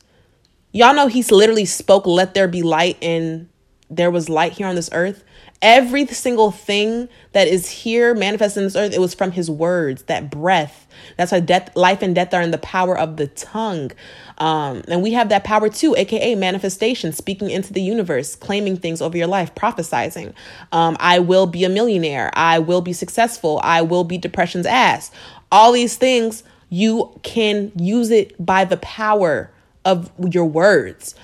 Y'all 0.72 0.94
know 0.94 1.08
he's 1.08 1.30
literally 1.30 1.64
spoke 1.64 2.06
let 2.06 2.34
there 2.34 2.46
be 2.46 2.62
light 2.62 2.96
and 3.02 3.48
there 3.88 4.10
was 4.10 4.28
light 4.28 4.52
here 4.52 4.66
on 4.66 4.76
this 4.76 4.90
earth 4.92 5.24
Every 5.62 6.06
single 6.06 6.50
thing 6.50 7.08
that 7.32 7.46
is 7.46 7.68
here 7.68 8.14
manifested 8.14 8.62
in 8.62 8.66
this 8.66 8.76
earth, 8.76 8.94
it 8.94 9.00
was 9.00 9.12
from 9.12 9.32
his 9.32 9.50
words, 9.50 10.04
that 10.04 10.30
breath. 10.30 10.86
That's 11.18 11.32
why 11.32 11.40
death, 11.40 11.76
life 11.76 12.00
and 12.00 12.14
death 12.14 12.32
are 12.32 12.40
in 12.40 12.50
the 12.50 12.58
power 12.58 12.96
of 12.96 13.18
the 13.18 13.26
tongue. 13.26 13.90
Um, 14.38 14.82
and 14.88 15.02
we 15.02 15.12
have 15.12 15.28
that 15.28 15.44
power 15.44 15.68
too, 15.68 15.94
aka 15.96 16.34
manifestation, 16.34 17.12
speaking 17.12 17.50
into 17.50 17.74
the 17.74 17.82
universe, 17.82 18.36
claiming 18.36 18.78
things 18.78 19.02
over 19.02 19.18
your 19.18 19.26
life, 19.26 19.54
prophesizing. 19.54 20.32
Um, 20.72 20.96
I 20.98 21.18
will 21.18 21.46
be 21.46 21.64
a 21.64 21.68
millionaire. 21.68 22.30
I 22.32 22.58
will 22.58 22.80
be 22.80 22.94
successful. 22.94 23.60
I 23.62 23.82
will 23.82 24.04
be 24.04 24.16
depression's 24.16 24.66
ass. 24.66 25.10
All 25.52 25.72
these 25.72 25.96
things, 25.96 26.42
you 26.70 27.10
can 27.22 27.70
use 27.76 28.10
it 28.10 28.34
by 28.44 28.64
the 28.64 28.78
power 28.78 29.50
of 29.84 30.10
your 30.32 30.46
words. 30.46 31.14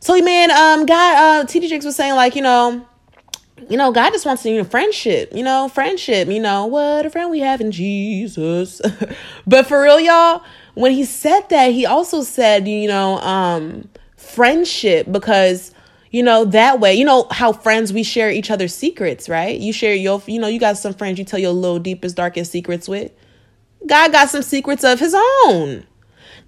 So, 0.00 0.18
man, 0.22 0.50
um, 0.50 0.86
guy, 0.86 1.40
uh, 1.40 1.44
TD 1.44 1.68
Jakes 1.68 1.84
was 1.84 1.96
saying, 1.96 2.14
like, 2.14 2.36
you 2.36 2.42
know, 2.42 2.86
you 3.68 3.76
know, 3.76 3.92
God 3.92 4.10
just 4.10 4.26
wants 4.26 4.44
you 4.44 4.56
know 4.56 4.64
friendship, 4.64 5.30
you 5.34 5.42
know, 5.42 5.68
friendship, 5.68 6.28
you 6.28 6.40
know, 6.40 6.66
what 6.66 7.06
a 7.06 7.10
friend 7.10 7.30
we 7.30 7.40
have 7.40 7.60
in 7.60 7.70
Jesus. 7.70 8.80
but 9.46 9.66
for 9.66 9.82
real, 9.82 10.00
y'all, 10.00 10.42
when 10.74 10.92
he 10.92 11.04
said 11.04 11.48
that, 11.50 11.72
he 11.72 11.86
also 11.86 12.22
said, 12.22 12.66
you 12.66 12.88
know, 12.88 13.18
um, 13.20 13.88
friendship 14.16 15.10
because 15.10 15.72
you 16.10 16.22
know 16.22 16.44
that 16.44 16.80
way 16.80 16.94
you 16.94 17.04
know 17.04 17.26
how 17.30 17.52
friends 17.52 17.92
we 17.92 18.02
share 18.02 18.30
each 18.30 18.50
other's 18.50 18.74
secrets 18.74 19.28
right? 19.28 19.58
You 19.58 19.72
share 19.72 19.94
your 19.94 20.22
you 20.26 20.38
know 20.38 20.48
you 20.48 20.58
got 20.58 20.78
some 20.78 20.94
friends 20.94 21.18
you 21.18 21.24
tell 21.24 21.40
your 21.40 21.52
little 21.52 21.78
deepest 21.78 22.16
darkest 22.16 22.50
secrets 22.50 22.88
with. 22.88 23.12
God 23.86 24.12
got 24.12 24.30
some 24.30 24.42
secrets 24.42 24.82
of 24.82 24.98
his 24.98 25.14
own. 25.44 25.86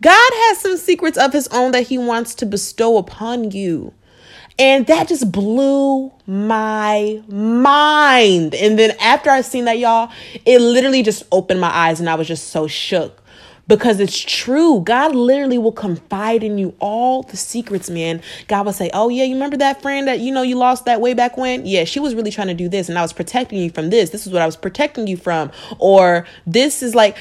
God 0.00 0.30
has 0.32 0.60
some 0.60 0.76
secrets 0.76 1.18
of 1.18 1.32
his 1.32 1.48
own 1.48 1.72
that 1.72 1.86
he 1.86 1.98
wants 1.98 2.34
to 2.36 2.46
bestow 2.46 2.96
upon 2.96 3.50
you 3.50 3.92
and 4.58 4.86
that 4.86 5.08
just 5.08 5.30
blew 5.30 6.10
my 6.26 7.22
mind. 7.28 8.54
And 8.54 8.78
then 8.78 8.96
after 9.00 9.30
I 9.30 9.42
seen 9.42 9.66
that, 9.66 9.78
y'all, 9.78 10.10
it 10.44 10.60
literally 10.60 11.02
just 11.02 11.24
opened 11.30 11.60
my 11.60 11.74
eyes 11.74 12.00
and 12.00 12.08
I 12.08 12.14
was 12.14 12.26
just 12.28 12.48
so 12.48 12.66
shook. 12.66 13.22
because 13.68 14.00
it's 14.00 14.18
true. 14.20 14.80
God 14.80 15.14
literally 15.14 15.58
will 15.58 15.72
confide 15.72 16.42
in 16.42 16.58
you 16.58 16.74
all 16.78 17.22
the 17.22 17.36
secrets, 17.36 17.90
man. 17.90 18.22
God 18.48 18.66
will 18.66 18.72
say, 18.72 18.90
Oh, 18.94 19.08
yeah, 19.08 19.24
you 19.24 19.34
remember 19.34 19.56
that 19.58 19.82
friend 19.82 20.06
that 20.08 20.20
you 20.20 20.32
know 20.32 20.42
you 20.42 20.56
lost 20.56 20.84
that 20.84 21.00
way 21.00 21.14
back 21.14 21.36
when? 21.36 21.66
Yeah, 21.66 21.84
she 21.84 22.00
was 22.00 22.14
really 22.14 22.30
trying 22.30 22.48
to 22.48 22.54
do 22.54 22.68
this, 22.68 22.88
and 22.88 22.98
I 22.98 23.02
was 23.02 23.12
protecting 23.12 23.58
you 23.58 23.70
from 23.70 23.90
this. 23.90 24.10
This 24.10 24.26
is 24.26 24.32
what 24.32 24.42
I 24.42 24.46
was 24.46 24.56
protecting 24.56 25.06
you 25.06 25.16
from. 25.16 25.50
Or 25.78 26.26
this 26.46 26.82
is 26.82 26.94
like, 26.94 27.16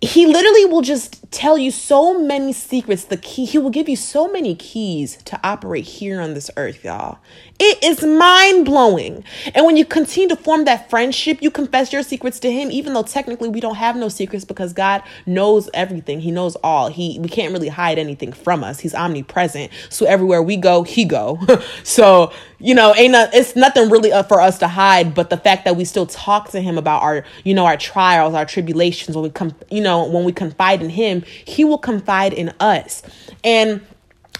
he 0.00 0.26
literally 0.26 0.64
will 0.64 0.82
just 0.82 1.30
tell 1.32 1.58
you 1.58 1.70
so 1.70 2.18
many 2.18 2.52
secrets 2.52 3.04
the 3.04 3.16
key 3.16 3.44
he 3.44 3.58
will 3.58 3.70
give 3.70 3.88
you 3.88 3.96
so 3.96 4.30
many 4.30 4.54
keys 4.54 5.16
to 5.24 5.38
operate 5.42 5.84
here 5.84 6.20
on 6.20 6.34
this 6.34 6.50
earth 6.56 6.84
y'all 6.84 7.18
it 7.60 7.82
is 7.82 8.04
mind 8.04 8.64
blowing. 8.64 9.24
And 9.54 9.66
when 9.66 9.76
you 9.76 9.84
continue 9.84 10.28
to 10.28 10.36
form 10.36 10.64
that 10.66 10.88
friendship, 10.88 11.42
you 11.42 11.50
confess 11.50 11.92
your 11.92 12.04
secrets 12.04 12.38
to 12.40 12.52
him, 12.52 12.70
even 12.70 12.94
though 12.94 13.02
technically 13.02 13.48
we 13.48 13.58
don't 13.58 13.74
have 13.74 13.96
no 13.96 14.08
secrets 14.08 14.44
because 14.44 14.72
God 14.72 15.02
knows 15.26 15.68
everything. 15.74 16.20
He 16.20 16.30
knows 16.30 16.56
all. 16.62 16.88
He 16.88 17.18
we 17.18 17.28
can't 17.28 17.52
really 17.52 17.68
hide 17.68 17.98
anything 17.98 18.32
from 18.32 18.62
us. 18.62 18.78
He's 18.78 18.94
omnipresent. 18.94 19.72
So 19.88 20.06
everywhere 20.06 20.40
we 20.40 20.56
go, 20.56 20.84
he 20.84 21.04
go. 21.04 21.40
so, 21.82 22.32
you 22.60 22.74
know, 22.74 22.94
ain't 22.96 23.14
it's 23.32 23.54
nothing 23.54 23.88
really 23.88 24.10
for 24.28 24.40
us 24.40 24.58
to 24.58 24.68
hide, 24.68 25.14
but 25.14 25.30
the 25.30 25.36
fact 25.36 25.64
that 25.64 25.76
we 25.76 25.84
still 25.84 26.06
talk 26.06 26.50
to 26.50 26.60
him 26.60 26.76
about 26.76 27.02
our, 27.02 27.24
you 27.44 27.54
know, 27.54 27.64
our 27.66 27.76
trials, 27.76 28.34
our 28.34 28.44
tribulations, 28.44 29.16
when 29.16 29.22
we 29.22 29.30
come, 29.30 29.54
you 29.70 29.80
know, 29.80 30.04
when 30.04 30.24
we 30.24 30.32
confide 30.32 30.82
in 30.82 30.90
him, 30.90 31.22
he 31.44 31.64
will 31.64 31.78
confide 31.78 32.32
in 32.32 32.52
us. 32.58 33.02
And 33.44 33.80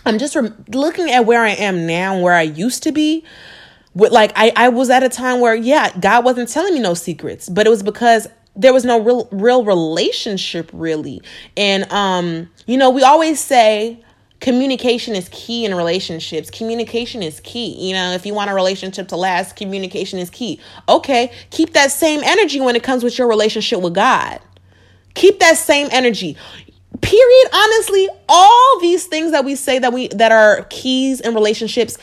I'm 0.04 0.18
just 0.18 0.34
re- 0.34 0.52
looking 0.68 1.10
at 1.10 1.26
where 1.26 1.42
I 1.42 1.50
am 1.50 1.86
now, 1.86 2.18
where 2.18 2.34
I 2.34 2.42
used 2.42 2.82
to 2.84 2.92
be. 2.92 3.24
With 3.94 4.12
like 4.12 4.32
I, 4.36 4.52
I 4.54 4.68
was 4.68 4.90
at 4.90 5.02
a 5.02 5.08
time 5.08 5.40
where 5.40 5.54
yeah, 5.54 5.96
God 5.98 6.24
wasn't 6.24 6.48
telling 6.48 6.74
me 6.74 6.80
no 6.80 6.94
secrets, 6.94 7.48
but 7.48 7.66
it 7.66 7.70
was 7.70 7.82
because 7.82 8.28
there 8.54 8.72
was 8.72 8.84
no 8.84 9.00
real 9.00 9.28
real 9.32 9.64
relationship 9.64 10.70
really. 10.72 11.20
And 11.56 11.90
um, 11.92 12.50
you 12.66 12.76
know, 12.76 12.90
we 12.90 13.02
always 13.02 13.40
say 13.40 14.04
communication 14.40 15.14
is 15.14 15.28
key 15.32 15.64
in 15.64 15.74
relationships. 15.74 16.50
Communication 16.50 17.22
is 17.22 17.40
key. 17.40 17.88
You 17.88 17.94
know, 17.94 18.12
if 18.12 18.24
you 18.24 18.34
want 18.34 18.50
a 18.50 18.54
relationship 18.54 19.08
to 19.08 19.16
last, 19.16 19.56
communication 19.56 20.18
is 20.18 20.30
key. 20.30 20.60
Okay, 20.88 21.32
keep 21.50 21.72
that 21.72 21.90
same 21.90 22.20
energy 22.24 22.60
when 22.60 22.76
it 22.76 22.82
comes 22.82 23.02
with 23.02 23.18
your 23.18 23.28
relationship 23.28 23.80
with 23.80 23.94
God. 23.94 24.40
Keep 25.14 25.40
that 25.40 25.56
same 25.56 25.88
energy 25.90 26.36
period 27.00 27.48
honestly 27.52 28.08
all 28.28 28.80
these 28.80 29.06
things 29.06 29.30
that 29.30 29.44
we 29.44 29.54
say 29.54 29.78
that 29.78 29.92
we 29.92 30.08
that 30.08 30.32
are 30.32 30.66
keys 30.70 31.20
in 31.20 31.34
relationships 31.34 31.96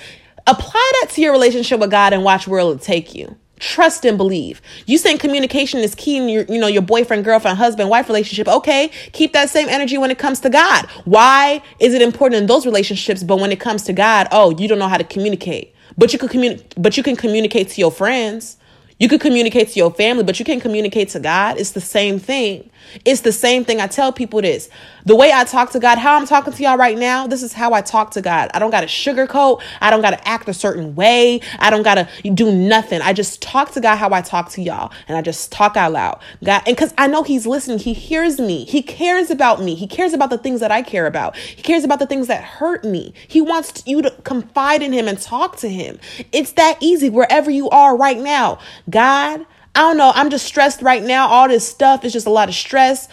apply 0.47 0.91
that 1.01 1.09
to 1.09 1.21
your 1.21 1.31
relationship 1.31 1.79
with 1.79 1.91
god 1.91 2.13
and 2.13 2.23
watch 2.23 2.47
where 2.47 2.59
it'll 2.59 2.77
take 2.77 3.13
you 3.13 3.35
trust 3.59 4.05
and 4.05 4.17
believe 4.17 4.61
you 4.85 4.97
saying 4.97 5.17
communication 5.17 5.79
is 5.79 5.95
key 5.95 6.17
in 6.17 6.27
your 6.27 6.43
you 6.45 6.59
know 6.59 6.67
your 6.67 6.81
boyfriend 6.81 7.23
girlfriend 7.23 7.57
husband 7.57 7.89
wife 7.89 8.07
relationship 8.09 8.47
okay 8.47 8.89
keep 9.13 9.31
that 9.31 9.49
same 9.49 9.69
energy 9.69 9.97
when 9.97 10.11
it 10.11 10.17
comes 10.17 10.41
to 10.41 10.49
god 10.49 10.85
why 11.05 11.61
is 11.79 11.93
it 11.93 12.01
important 12.01 12.41
in 12.41 12.47
those 12.47 12.65
relationships 12.65 13.23
but 13.23 13.39
when 13.39 13.51
it 13.51 13.59
comes 13.59 13.83
to 13.83 13.93
god 13.93 14.27
oh 14.31 14.49
you 14.57 14.67
don't 14.67 14.79
know 14.79 14.89
how 14.89 14.97
to 14.97 15.05
communicate 15.05 15.73
but 15.97 16.11
you 16.11 16.19
can 16.19 16.27
communicate 16.27 16.73
but 16.77 16.97
you 16.97 17.03
can 17.03 17.15
communicate 17.15 17.69
to 17.69 17.79
your 17.79 17.91
friends 17.91 18.57
you 18.99 19.09
could 19.09 19.19
communicate 19.19 19.69
to 19.69 19.79
your 19.79 19.91
family, 19.91 20.23
but 20.23 20.39
you 20.39 20.45
can't 20.45 20.61
communicate 20.61 21.09
to 21.09 21.19
God. 21.19 21.57
It's 21.57 21.71
the 21.71 21.81
same 21.81 22.17
thing. 22.17 22.69
It's 23.03 23.21
the 23.21 23.31
same 23.31 23.65
thing. 23.65 23.81
I 23.81 23.87
tell 23.87 24.11
people 24.11 24.41
this. 24.41 24.69
The 25.05 25.15
way 25.15 25.31
I 25.31 25.43
talk 25.43 25.71
to 25.71 25.79
God, 25.79 25.99
how 25.99 26.17
I'm 26.17 26.25
talking 26.25 26.51
to 26.51 26.63
y'all 26.63 26.77
right 26.77 26.97
now, 26.97 27.27
this 27.27 27.43
is 27.43 27.53
how 27.53 27.73
I 27.73 27.81
talk 27.81 28.11
to 28.11 28.21
God. 28.21 28.49
I 28.53 28.59
don't 28.59 28.71
got 28.71 28.81
to 28.81 28.87
sugarcoat. 28.87 29.61
I 29.79 29.91
don't 29.91 30.01
got 30.01 30.11
to 30.11 30.27
act 30.27 30.49
a 30.49 30.53
certain 30.53 30.95
way. 30.95 31.41
I 31.59 31.69
don't 31.69 31.83
got 31.83 31.95
to 31.95 32.31
do 32.31 32.51
nothing. 32.51 33.01
I 33.01 33.13
just 33.13 33.41
talk 33.41 33.71
to 33.73 33.81
God 33.81 33.97
how 33.97 34.11
I 34.13 34.21
talk 34.21 34.49
to 34.51 34.61
y'all. 34.61 34.91
And 35.07 35.17
I 35.17 35.21
just 35.21 35.51
talk 35.51 35.77
out 35.77 35.91
loud. 35.91 36.21
God, 36.43 36.63
and 36.65 36.75
because 36.75 36.93
I 36.97 37.07
know 37.07 37.23
He's 37.23 37.45
listening, 37.45 37.79
He 37.79 37.93
hears 37.93 38.39
me. 38.39 38.65
He 38.65 38.81
cares 38.81 39.29
about 39.29 39.61
me. 39.61 39.75
He 39.75 39.87
cares 39.87 40.13
about 40.13 40.31
the 40.31 40.37
things 40.37 40.59
that 40.59 40.71
I 40.71 40.81
care 40.81 41.05
about. 41.05 41.35
He 41.35 41.61
cares 41.61 41.83
about 41.83 41.99
the 41.99 42.07
things 42.07 42.27
that 42.27 42.43
hurt 42.43 42.83
me. 42.83 43.13
He 43.27 43.41
wants 43.41 43.83
you 43.85 44.01
to 44.01 44.11
confide 44.23 44.81
in 44.81 44.91
Him 44.91 45.07
and 45.07 45.19
talk 45.19 45.57
to 45.57 45.69
Him. 45.69 45.99
It's 46.31 46.53
that 46.53 46.77
easy 46.81 47.09
wherever 47.09 47.51
you 47.51 47.69
are 47.69 47.95
right 47.95 48.19
now. 48.19 48.59
God, 48.89 49.45
I 49.75 49.81
don't 49.81 49.97
know. 49.97 50.11
I'm 50.15 50.29
just 50.29 50.45
stressed 50.45 50.81
right 50.81 51.03
now. 51.03 51.27
All 51.27 51.47
this 51.49 51.67
stuff 51.67 52.05
is 52.05 52.13
just 52.13 52.25
a 52.25 52.31
lot 52.31 52.47
of 52.47 52.55
stress. 52.55 53.09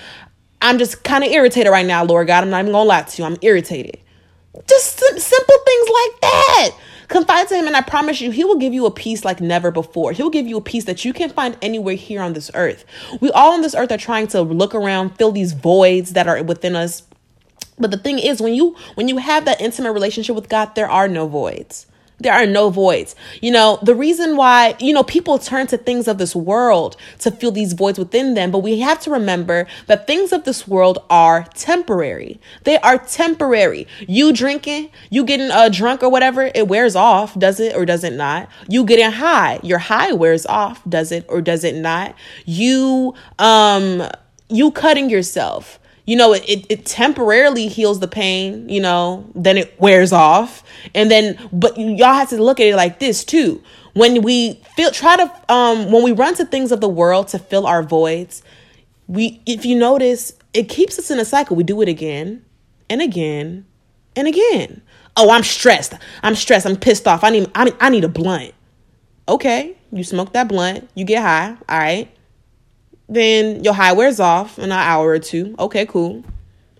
I'm 0.61 0.79
just 0.79 1.03
kind 1.03 1.25
of 1.25 1.31
irritated 1.31 1.73
right 1.73 1.85
now, 1.85 2.05
Lord 2.05 2.29
God. 2.29 2.45
I'm 2.45 2.51
not 2.51 2.61
even 2.61 2.73
going 2.73 2.85
to 2.85 2.89
lie 2.89 3.03
to 3.03 3.23
you. 3.23 3.27
I'm 3.27 3.37
irritated. 3.43 3.99
Just 4.69 4.99
sim- 4.99 5.19
simple 5.19 5.57
things 5.67 5.89
like 5.89 6.21
that. 6.21 6.71
Confide 7.09 7.49
to 7.49 7.57
him, 7.57 7.67
and 7.67 7.77
I 7.77 7.81
promise 7.81 8.21
you, 8.21 8.31
he 8.31 8.45
will 8.45 8.57
give 8.57 8.73
you 8.73 8.87
a 8.87 8.91
peace 8.91 9.25
like 9.25 9.41
never 9.41 9.71
before. 9.71 10.13
He 10.13 10.23
will 10.23 10.31
give 10.31 10.47
you 10.47 10.57
a 10.57 10.63
peace 10.63 10.85
that 10.85 11.05
you 11.05 11.13
can't 11.13 11.33
find 11.33 11.59
anywhere 11.61 11.97
here 11.97 12.23
on 12.23 12.33
this 12.33 12.51
earth. 12.55 12.85
We 13.21 13.31
all 13.33 13.53
on 13.55 13.61
this 13.61 13.75
earth 13.75 13.91
are 13.91 13.99
trying 13.99 14.29
to 14.29 14.41
look 14.43 14.75
around, 14.75 15.17
fill 15.19 15.33
these 15.33 15.53
voids 15.53 16.13
that 16.13 16.29
are 16.29 16.43
within 16.43 16.77
us. 16.77 17.03
But 17.79 17.91
the 17.91 17.99
thing 17.99 18.19
is, 18.19 18.41
when 18.41 18.55
you 18.55 18.77
when 18.95 19.09
you 19.09 19.19
have 19.19 19.45
that 19.47 19.61
intimate 19.61 19.93
relationship 19.93 20.37
with 20.37 20.49
God, 20.49 20.75
there 20.75 20.89
are 20.89 21.09
no 21.09 21.27
voids. 21.27 21.87
There 22.23 22.33
are 22.33 22.47
no 22.47 22.71
voids. 22.71 23.17
You 23.41 23.51
know, 23.51 23.79
the 23.83 23.95
reason 23.97 24.37
why, 24.37 24.77
you 24.79 24.93
know, 24.93 25.03
people 25.03 25.39
turn 25.39 25.67
to 25.69 25.77
things 25.77 26.07
of 26.07 26.19
this 26.19 26.37
world 26.37 26.97
to 27.19 27.33
fill 27.33 27.51
these 27.51 27.73
voids 27.73 27.99
within 27.99 28.35
them, 28.35 28.53
but 28.53 28.61
we 28.61 28.79
have 28.79 29.01
to 29.01 29.11
remember 29.11 29.67
that 29.89 30.07
things 30.07 30.33
of 30.33 30.45
this 30.45 30.69
world 30.69 31.03
are 31.11 31.47
temporary. 31.55 32.41
They 32.63 32.79
are 32.79 32.99
temporary. 32.99 33.89
You 34.07 34.33
drinking, 34.33 34.91
you 35.11 35.25
getting 35.25 35.51
uh, 35.51 35.69
drunk 35.69 36.05
or 36.05 36.11
whatever, 36.11 36.51
it 36.55 36.69
wears 36.69 36.95
off, 36.95 37.37
does 37.37 37.59
it 37.59 37.75
or 37.75 37.85
does 37.85 38.05
it 38.05 38.13
not? 38.13 38.49
You 38.69 38.85
getting 38.85 39.11
high, 39.11 39.59
your 39.65 39.79
high 39.79 40.13
wears 40.13 40.47
off, 40.47 40.83
does 40.89 41.11
it 41.11 41.27
or 41.29 41.41
does 41.41 41.65
it 41.65 41.75
not? 41.75 42.15
You, 42.45 43.15
um, 43.41 44.09
you 44.49 44.71
cutting 44.71 45.11
yourself 45.11 45.81
you 46.05 46.17
know 46.17 46.33
it, 46.33 46.45
it, 46.49 46.67
it, 46.69 46.87
temporarily 46.87 47.69
heals 47.69 48.01
the 48.01 48.09
pain 48.09 48.69
you 48.69 48.81
know 48.81 49.31
then 49.35 49.57
it 49.57 49.79
wears 49.81 50.13
off. 50.13 50.63
And 50.95 51.11
then 51.11 51.39
but 51.53 51.77
y'all 51.79 52.15
have 52.15 52.31
to 52.31 52.43
look 52.43 52.61
at 52.61 52.67
it 52.67 52.77
like 52.77 52.99
this 52.99 53.25
too. 53.25 53.63
When 53.95 54.23
we 54.23 54.61
feel 54.77 54.91
try 54.91 55.17
to 55.17 55.53
um 55.53 55.93
when 55.93 56.03
we 56.03 56.13
run 56.13 56.35
to 56.37 56.45
things 56.45 56.73
of 56.73 56.81
the 56.81 56.89
world 56.89 57.29
to 57.29 57.39
fill 57.39 57.67
our 57.67 57.83
voids 57.83 58.43
we 59.07 59.41
if 59.47 59.65
you 59.65 59.77
notice 59.77 60.33
it 60.55 60.69
keeps 60.69 60.99
us 60.99 61.11
in 61.11 61.19
a 61.19 61.25
cycle. 61.25 61.57
We 61.57 61.65
do 61.65 61.81
it 61.83 61.89
again 61.89 62.45
and 62.91 63.01
again 63.01 63.67
and 64.17 64.29
again. 64.29 64.83
Oh 65.17 65.31
i'm 65.31 65.45
stressed. 65.45 65.95
I'm 66.23 66.35
stressed. 66.35 66.67
I'm 66.67 66.77
pissed 66.77 67.07
off. 67.07 67.23
I 67.23 67.31
need 67.31 67.51
i, 67.55 67.73
I 67.81 67.89
need 67.91 68.05
a 68.05 68.09
blunt. 68.09 68.55
Okay 69.29 69.77
you 69.93 70.05
smoke 70.05 70.33
that 70.33 70.49
blunt. 70.49 70.89
You 70.95 71.05
get 71.05 71.23
high. 71.23 71.57
All 71.69 71.79
right 71.79 72.11
then 73.15 73.63
your 73.65 73.75
high 73.75 73.93
wears 73.93 74.21
off 74.21 74.59
in 74.59 74.67
an 74.67 74.73
hour 74.73 75.09
or 75.09 75.19
two. 75.19 75.55
Okay, 75.59 75.87
cool. 75.87 76.25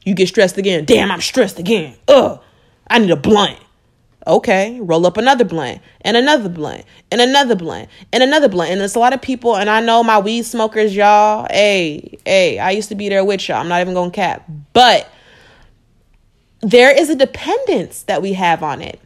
You 0.05 0.15
get 0.15 0.29
stressed 0.29 0.59
again. 0.59 0.85
Damn, 0.85 1.11
I'm 1.11 1.21
stressed 1.21 1.59
again. 1.59 1.97
Ugh, 2.09 2.41
I 2.89 2.99
need 2.99 3.11
a 3.11 3.17
blunt. 3.17 3.59
Okay, 4.25 4.79
roll 4.81 5.05
up 5.05 5.17
another 5.17 5.45
blunt 5.45 5.81
and 6.03 6.17
another 6.17 6.49
blunt 6.49 6.85
and 7.11 7.21
another 7.21 7.57
blunt 7.57 7.89
and 8.13 8.23
another 8.23 8.49
blunt. 8.49 8.71
And 8.71 8.81
there's 8.81 8.95
a 8.95 9.01
lot 9.01 9.13
of 9.13 9.21
people, 9.21 9.57
and 9.57 9.69
I 9.69 9.81
know 9.81 10.05
my 10.05 10.19
weed 10.21 10.45
smokers, 10.45 10.95
y'all. 10.95 11.47
Hey, 11.51 12.19
hey, 12.25 12.59
I 12.59 12.71
used 12.71 12.89
to 12.91 12.95
be 12.95 13.09
there 13.09 13.25
with 13.25 13.49
y'all. 13.49 13.59
I'm 13.59 13.69
not 13.69 13.81
even 13.81 13.95
gonna 13.95 14.13
cap. 14.13 14.49
But 14.73 15.11
there 16.61 16.97
is 16.97 17.11
a 17.11 17.17
dependence 17.17 18.05
that 18.05 18.23
we 18.23 18.35
have 18.35 18.63
on 18.63 18.81
it. 18.81 19.01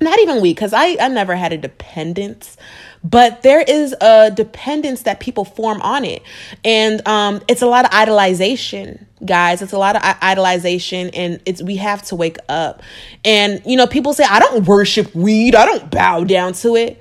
Not 0.00 0.18
even 0.20 0.40
we, 0.40 0.54
because 0.54 0.72
I, 0.72 0.96
I 1.00 1.08
never 1.08 1.34
had 1.34 1.52
a 1.52 1.58
dependence 1.58 2.56
but 3.04 3.42
there 3.42 3.60
is 3.60 3.94
a 4.00 4.30
dependence 4.30 5.02
that 5.02 5.20
people 5.20 5.44
form 5.44 5.80
on 5.82 6.04
it. 6.06 6.22
And 6.64 7.06
um, 7.06 7.42
it's 7.48 7.60
a 7.60 7.66
lot 7.66 7.84
of 7.84 7.90
idolization 7.90 9.04
guys. 9.24 9.60
It's 9.60 9.74
a 9.74 9.78
lot 9.78 9.94
of 9.94 10.02
idolization 10.02 11.10
and 11.12 11.40
it's 11.44 11.62
we 11.62 11.76
have 11.76 12.02
to 12.06 12.16
wake 12.16 12.38
up. 12.48 12.82
And 13.24 13.60
you 13.66 13.76
know 13.76 13.86
people 13.86 14.14
say 14.14 14.24
i 14.24 14.38
don't 14.38 14.66
worship 14.66 15.14
weed. 15.14 15.54
I 15.54 15.66
don't 15.66 15.90
bow 15.90 16.24
down 16.24 16.54
to 16.54 16.76
it. 16.76 17.00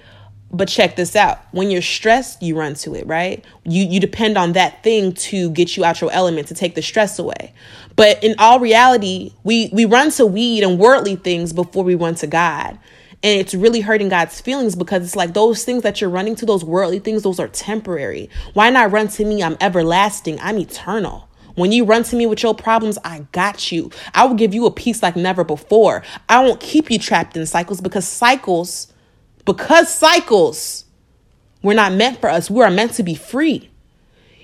But 0.56 0.68
check 0.68 0.96
this 0.96 1.16
out. 1.16 1.40
When 1.52 1.72
you're 1.72 1.82
stressed 1.82 2.44
you 2.44 2.58
run 2.58 2.76
to 2.76 2.94
it 2.96 3.08
right? 3.08 3.44
You 3.64 3.86
you 3.86 4.00
depend 4.02 4.38
on 4.38 4.54
that 4.54 4.84
thing 4.84 5.14
to 5.14 5.50
get 5.52 5.78
you 5.78 5.86
out 5.86 6.02
your 6.02 6.12
element 6.12 6.50
to 6.50 6.54
take 6.54 6.76
the 6.76 6.82
stress 6.82 7.18
away. 7.18 7.54
But 7.96 8.22
in 8.24 8.36
all 8.40 8.60
reality 8.60 9.34
we 9.44 9.70
we 9.72 9.86
run 9.86 10.12
to 10.12 10.26
weed 10.26 10.64
and 10.64 10.78
worldly 10.78 11.16
things 11.16 11.54
before 11.54 11.86
we 11.86 11.96
run 11.96 12.16
to 12.16 12.28
god 12.28 12.78
and 13.24 13.40
it's 13.40 13.56
really 13.56 13.80
hurting 13.80 14.10
God's 14.10 14.42
feelings 14.42 14.76
because 14.76 15.04
it's 15.04 15.16
like 15.16 15.34
those 15.34 15.64
things 15.64 15.84
that 15.84 16.02
you're 16.02 16.10
running 16.10 16.36
to, 16.36 16.46
those 16.46 16.66
worldly 16.66 17.00
things, 17.00 17.24
those 17.24 17.40
are 17.40 17.48
temporary. 17.48 18.30
Why 18.54 18.70
not 18.70 18.92
run 18.92 19.08
to 19.10 19.24
me? 19.24 19.42
I'm 19.42 19.56
everlasting, 19.62 20.40
I'm 20.42 20.58
eternal. 20.58 21.30
When 21.56 21.72
you 21.72 21.86
run 21.86 22.04
to 22.04 22.16
me 22.16 22.26
with 22.26 22.44
your 22.44 22.54
problems, 22.54 22.98
I 23.06 23.26
got 23.32 23.72
you. 23.72 23.92
I 24.14 24.26
will 24.26 24.36
give 24.36 24.54
you 24.54 24.66
a 24.66 24.72
peace 24.72 25.02
like 25.02 25.16
never 25.16 25.44
before. 25.44 26.04
I 26.28 26.44
won't 26.44 26.60
keep 26.60 26.92
you 26.92 27.00
trapped 27.00 27.38
in 27.38 27.46
cycles 27.46 27.80
because 27.80 28.08
cycles, 28.08 28.92
because 29.46 29.94
cycles, 29.94 30.86
we're 31.62 31.76
not 31.76 31.94
meant 31.94 32.20
for 32.20 32.30
us. 32.30 32.50
We 32.50 32.62
are 32.62 32.72
meant 32.72 32.94
to 32.96 33.04
be 33.04 33.16
free. 33.16 33.70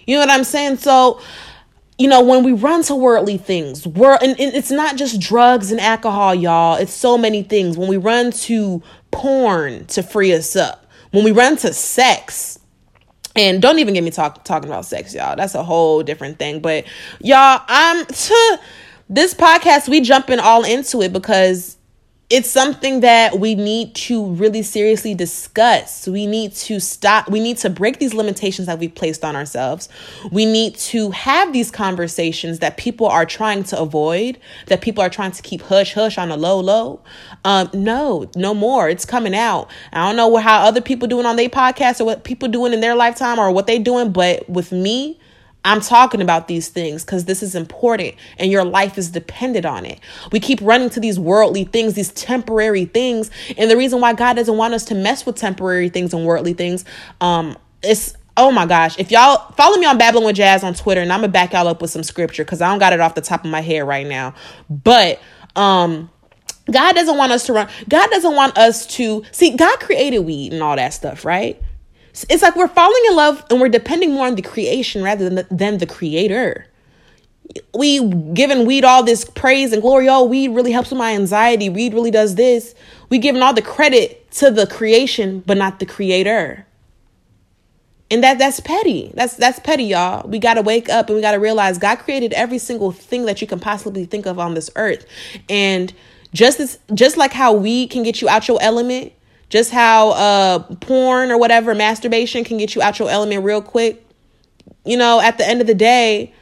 You 0.06 0.16
know 0.16 0.22
what 0.22 0.30
I'm 0.30 0.44
saying? 0.44 0.78
So, 0.78 1.20
you 2.00 2.08
know, 2.08 2.22
when 2.22 2.44
we 2.44 2.54
run 2.54 2.82
to 2.84 2.96
worldly 2.96 3.38
things, 3.38 3.86
we're, 3.86 4.14
and, 4.14 4.40
and 4.40 4.56
it's 4.56 4.72
not 4.72 4.96
just 4.96 5.20
drugs 5.20 5.70
and 5.70 5.82
alcohol, 5.82 6.34
y'all. 6.34 6.78
It's 6.78 6.94
so 6.94 7.18
many 7.18 7.44
things. 7.44 7.78
When 7.78 7.90
we 7.90 7.98
run 7.98 8.32
to 8.32 8.82
porn 9.12 9.86
to 9.88 10.02
free 10.02 10.34
us 10.34 10.56
up, 10.56 10.86
when 11.12 11.26
we 11.26 11.32
run 11.32 11.58
to 11.58 11.74
sex, 11.74 12.58
and 13.36 13.62
don't 13.62 13.80
even 13.80 13.94
get 13.94 14.04
me 14.04 14.12
talk, 14.12 14.46
talking 14.46 14.70
about 14.70 14.86
sex, 14.86 15.14
y'all. 15.14 15.36
That's 15.36 15.56
a 15.56 15.64
whole 15.64 16.02
different 16.02 16.40
thing. 16.40 16.62
But 16.62 16.86
y'all, 17.20 17.62
I'm 17.68 18.06
to 18.06 18.60
this 19.10 19.34
podcast, 19.34 19.90
we 19.90 20.00
jumping 20.00 20.40
all 20.40 20.64
into 20.64 21.02
it 21.02 21.12
because 21.12 21.78
it's 22.30 22.48
something 22.48 23.00
that 23.00 23.40
we 23.40 23.56
need 23.56 23.96
to 23.96 24.24
really 24.34 24.62
seriously 24.62 25.16
discuss. 25.16 26.08
We 26.08 26.28
need 26.28 26.54
to 26.54 26.80
stop, 26.80 27.28
we 27.28 27.40
need 27.40 27.58
to 27.58 27.72
break 27.72 27.98
these 27.98 28.14
limitations 28.14 28.68
that 28.68 28.78
we've 28.78 28.94
placed 28.94 29.26
on 29.26 29.36
ourselves. 29.36 29.90
We 30.32 30.46
need 30.46 30.76
to 30.76 31.10
have 31.10 31.52
these 31.54 31.72
conversations 31.72 32.60
that 32.60 32.78
people 32.78 33.08
are 33.08 33.26
trying 33.26 33.64
to 33.66 33.80
avoid, 33.80 34.38
that 34.68 34.82
people 34.82 35.04
are 35.04 35.10
trying 35.10 35.32
to 35.32 35.42
keep 35.42 35.62
hush 35.64 35.96
hush 35.96 36.20
on 36.20 36.30
a 36.30 36.38
low 36.38 36.60
low. 36.60 37.02
Um, 37.46 37.72
no, 37.74 38.30
no 38.36 38.54
more. 38.54 38.90
It's 38.90 39.06
coming 39.06 39.34
out. 39.34 39.72
I 39.92 40.08
don't 40.08 40.16
know 40.16 40.38
how 40.38 40.60
other 40.60 40.82
people 40.82 41.08
doing 41.08 41.26
on 41.26 41.36
their 41.36 41.50
podcast 41.50 42.00
or 42.00 42.06
what 42.06 42.24
people 42.26 42.48
doing 42.48 42.74
in 42.74 42.80
their 42.80 42.94
lifetime 42.94 43.40
or 43.40 43.52
what 43.52 43.66
they 43.66 43.80
doing, 43.80 44.12
but 44.12 44.48
with 44.48 44.72
me, 44.72 45.20
I'm 45.66 45.82
talking 45.82 46.22
about 46.22 46.48
these 46.48 46.70
things 46.70 47.04
because 47.04 47.26
this 47.26 47.44
is 47.44 47.54
important 47.54 48.16
and 48.38 48.50
your 48.52 48.64
life 48.64 48.98
is 48.98 49.10
dependent 49.10 49.66
on 49.66 49.86
it. 49.86 50.00
We 50.32 50.40
keep 50.40 50.60
running 50.62 50.90
to 50.92 51.00
these 51.00 51.20
worldly 51.20 51.66
things, 51.66 51.96
these 51.96 52.12
temporary 52.14 52.86
things. 52.86 53.30
And 53.58 53.70
the 53.70 53.76
reason 53.76 54.00
why 54.00 54.14
God 54.14 54.36
doesn't 54.36 54.56
want 54.56 54.74
us 54.74 54.86
to 54.86 54.96
mess 54.96 55.26
with 55.26 55.36
temporary 55.36 55.90
things 55.90 56.14
and 56.14 56.26
worldly 56.26 56.54
things, 56.54 56.86
um, 57.20 57.58
it's 57.84 58.16
oh 58.38 58.52
my 58.52 58.66
gosh. 58.66 58.98
If 58.98 59.12
y'all 59.12 59.52
follow 59.54 59.78
me 59.78 59.86
on 59.86 59.98
Babbling 59.98 60.24
with 60.24 60.38
Jazz 60.38 60.64
on 60.64 60.74
Twitter, 60.74 61.02
and 61.02 61.12
I'm 61.12 61.20
gonna 61.20 61.32
back 61.32 61.52
y'all 61.52 61.68
up 61.68 61.82
with 61.82 61.92
some 61.92 62.04
scripture 62.04 62.46
because 62.46 62.62
I 62.62 62.70
don't 62.70 62.80
got 62.80 62.94
it 62.94 63.02
off 63.02 63.16
the 63.16 63.22
top 63.22 63.44
of 63.44 63.52
my 63.52 63.62
head 63.62 63.82
right 63.82 64.08
now. 64.08 64.34
But 64.70 65.20
um 65.58 66.10
God 66.72 66.94
doesn't 66.94 67.18
want 67.18 67.32
us 67.32 67.46
to 67.48 67.54
run, 67.54 67.70
God 67.90 68.10
doesn't 68.12 68.36
want 68.36 68.58
us 68.58 68.86
to 68.88 69.24
see, 69.32 69.56
God 69.58 69.80
created 69.80 70.20
weed 70.20 70.54
and 70.54 70.64
all 70.64 70.76
that 70.76 70.94
stuff, 70.94 71.26
right? 71.26 71.62
It's 72.30 72.42
like 72.42 72.56
we're 72.56 72.68
falling 72.68 73.02
in 73.10 73.16
love 73.16 73.44
and 73.50 73.62
we're 73.62 73.70
depending 73.70 74.14
more 74.14 74.28
on 74.28 74.36
the 74.36 74.42
creation 74.42 75.04
rather 75.04 75.26
than 75.26 75.36
the, 75.36 75.48
than 75.52 75.78
the 75.78 75.86
creator. 75.86 76.66
We 77.74 78.08
giving 78.34 78.66
weed 78.66 78.84
all 78.84 79.04
this 79.04 79.26
praise 79.26 79.74
and 79.74 79.82
glory. 79.82 80.08
Oh, 80.10 80.24
weed 80.24 80.50
really 80.50 80.72
helps 80.72 80.92
with 80.92 81.00
my 81.00 81.14
anxiety. 81.14 81.70
Weed 81.70 81.94
really 81.94 82.12
does 82.12 82.36
this. 82.36 82.76
We 83.10 83.18
giving 83.18 83.42
all 83.42 83.54
the 83.54 83.62
credit 83.62 84.30
to 84.34 84.52
the 84.52 84.68
creation, 84.68 85.44
but 85.46 85.58
not 85.58 85.80
the 85.80 85.86
creator. 85.86 86.66
And 88.12 88.24
that 88.24 88.40
that's 88.40 88.60
petty. 88.60 89.12
That's 89.14 89.36
that's 89.36 89.60
petty, 89.60 89.84
y'all. 89.84 90.28
We 90.28 90.40
got 90.40 90.56
to 90.56 90.62
wake 90.62 90.90
up 90.90 91.08
and 91.08 91.16
we 91.16 91.22
got 91.22 91.32
to 91.32 91.40
realize 91.40 91.78
God 91.78 92.00
created 92.00 92.34
every 92.34 92.58
single 92.58 92.92
thing 92.92 93.26
that 93.26 93.42
you 93.42 93.48
can 93.48 93.60
possibly 93.60 94.06
think 94.06 94.26
of 94.26 94.40
on 94.40 94.56
this 94.56 94.70
earth. 94.76 95.06
And 95.48 95.94
just 96.34 96.60
as 96.60 96.80
just 96.94 97.18
like 97.18 97.34
how 97.34 97.54
weed 97.54 97.90
can 97.90 98.04
get 98.04 98.22
you 98.22 98.30
out 98.30 98.48
your 98.48 98.60
element, 98.62 99.14
just 99.50 99.72
how 99.72 100.12
uh 100.12 100.60
porn 100.76 101.32
or 101.32 101.38
whatever, 101.38 101.76
masturbation 101.76 102.44
can 102.44 102.58
get 102.58 102.76
you 102.76 102.82
out 102.82 103.00
your 103.00 103.10
element 103.10 103.44
real 103.44 103.62
quick. 103.62 104.06
You 104.86 104.98
know, 104.98 105.20
at 105.20 105.38
the 105.38 105.48
end 105.48 105.62
of 105.62 105.68
the 105.68 105.76
day, 105.76 106.34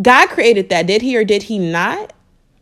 God 0.00 0.28
created 0.28 0.68
that. 0.68 0.86
Did 0.86 1.02
he 1.02 1.16
or 1.16 1.24
did 1.24 1.44
he 1.44 1.58
not? 1.58 2.12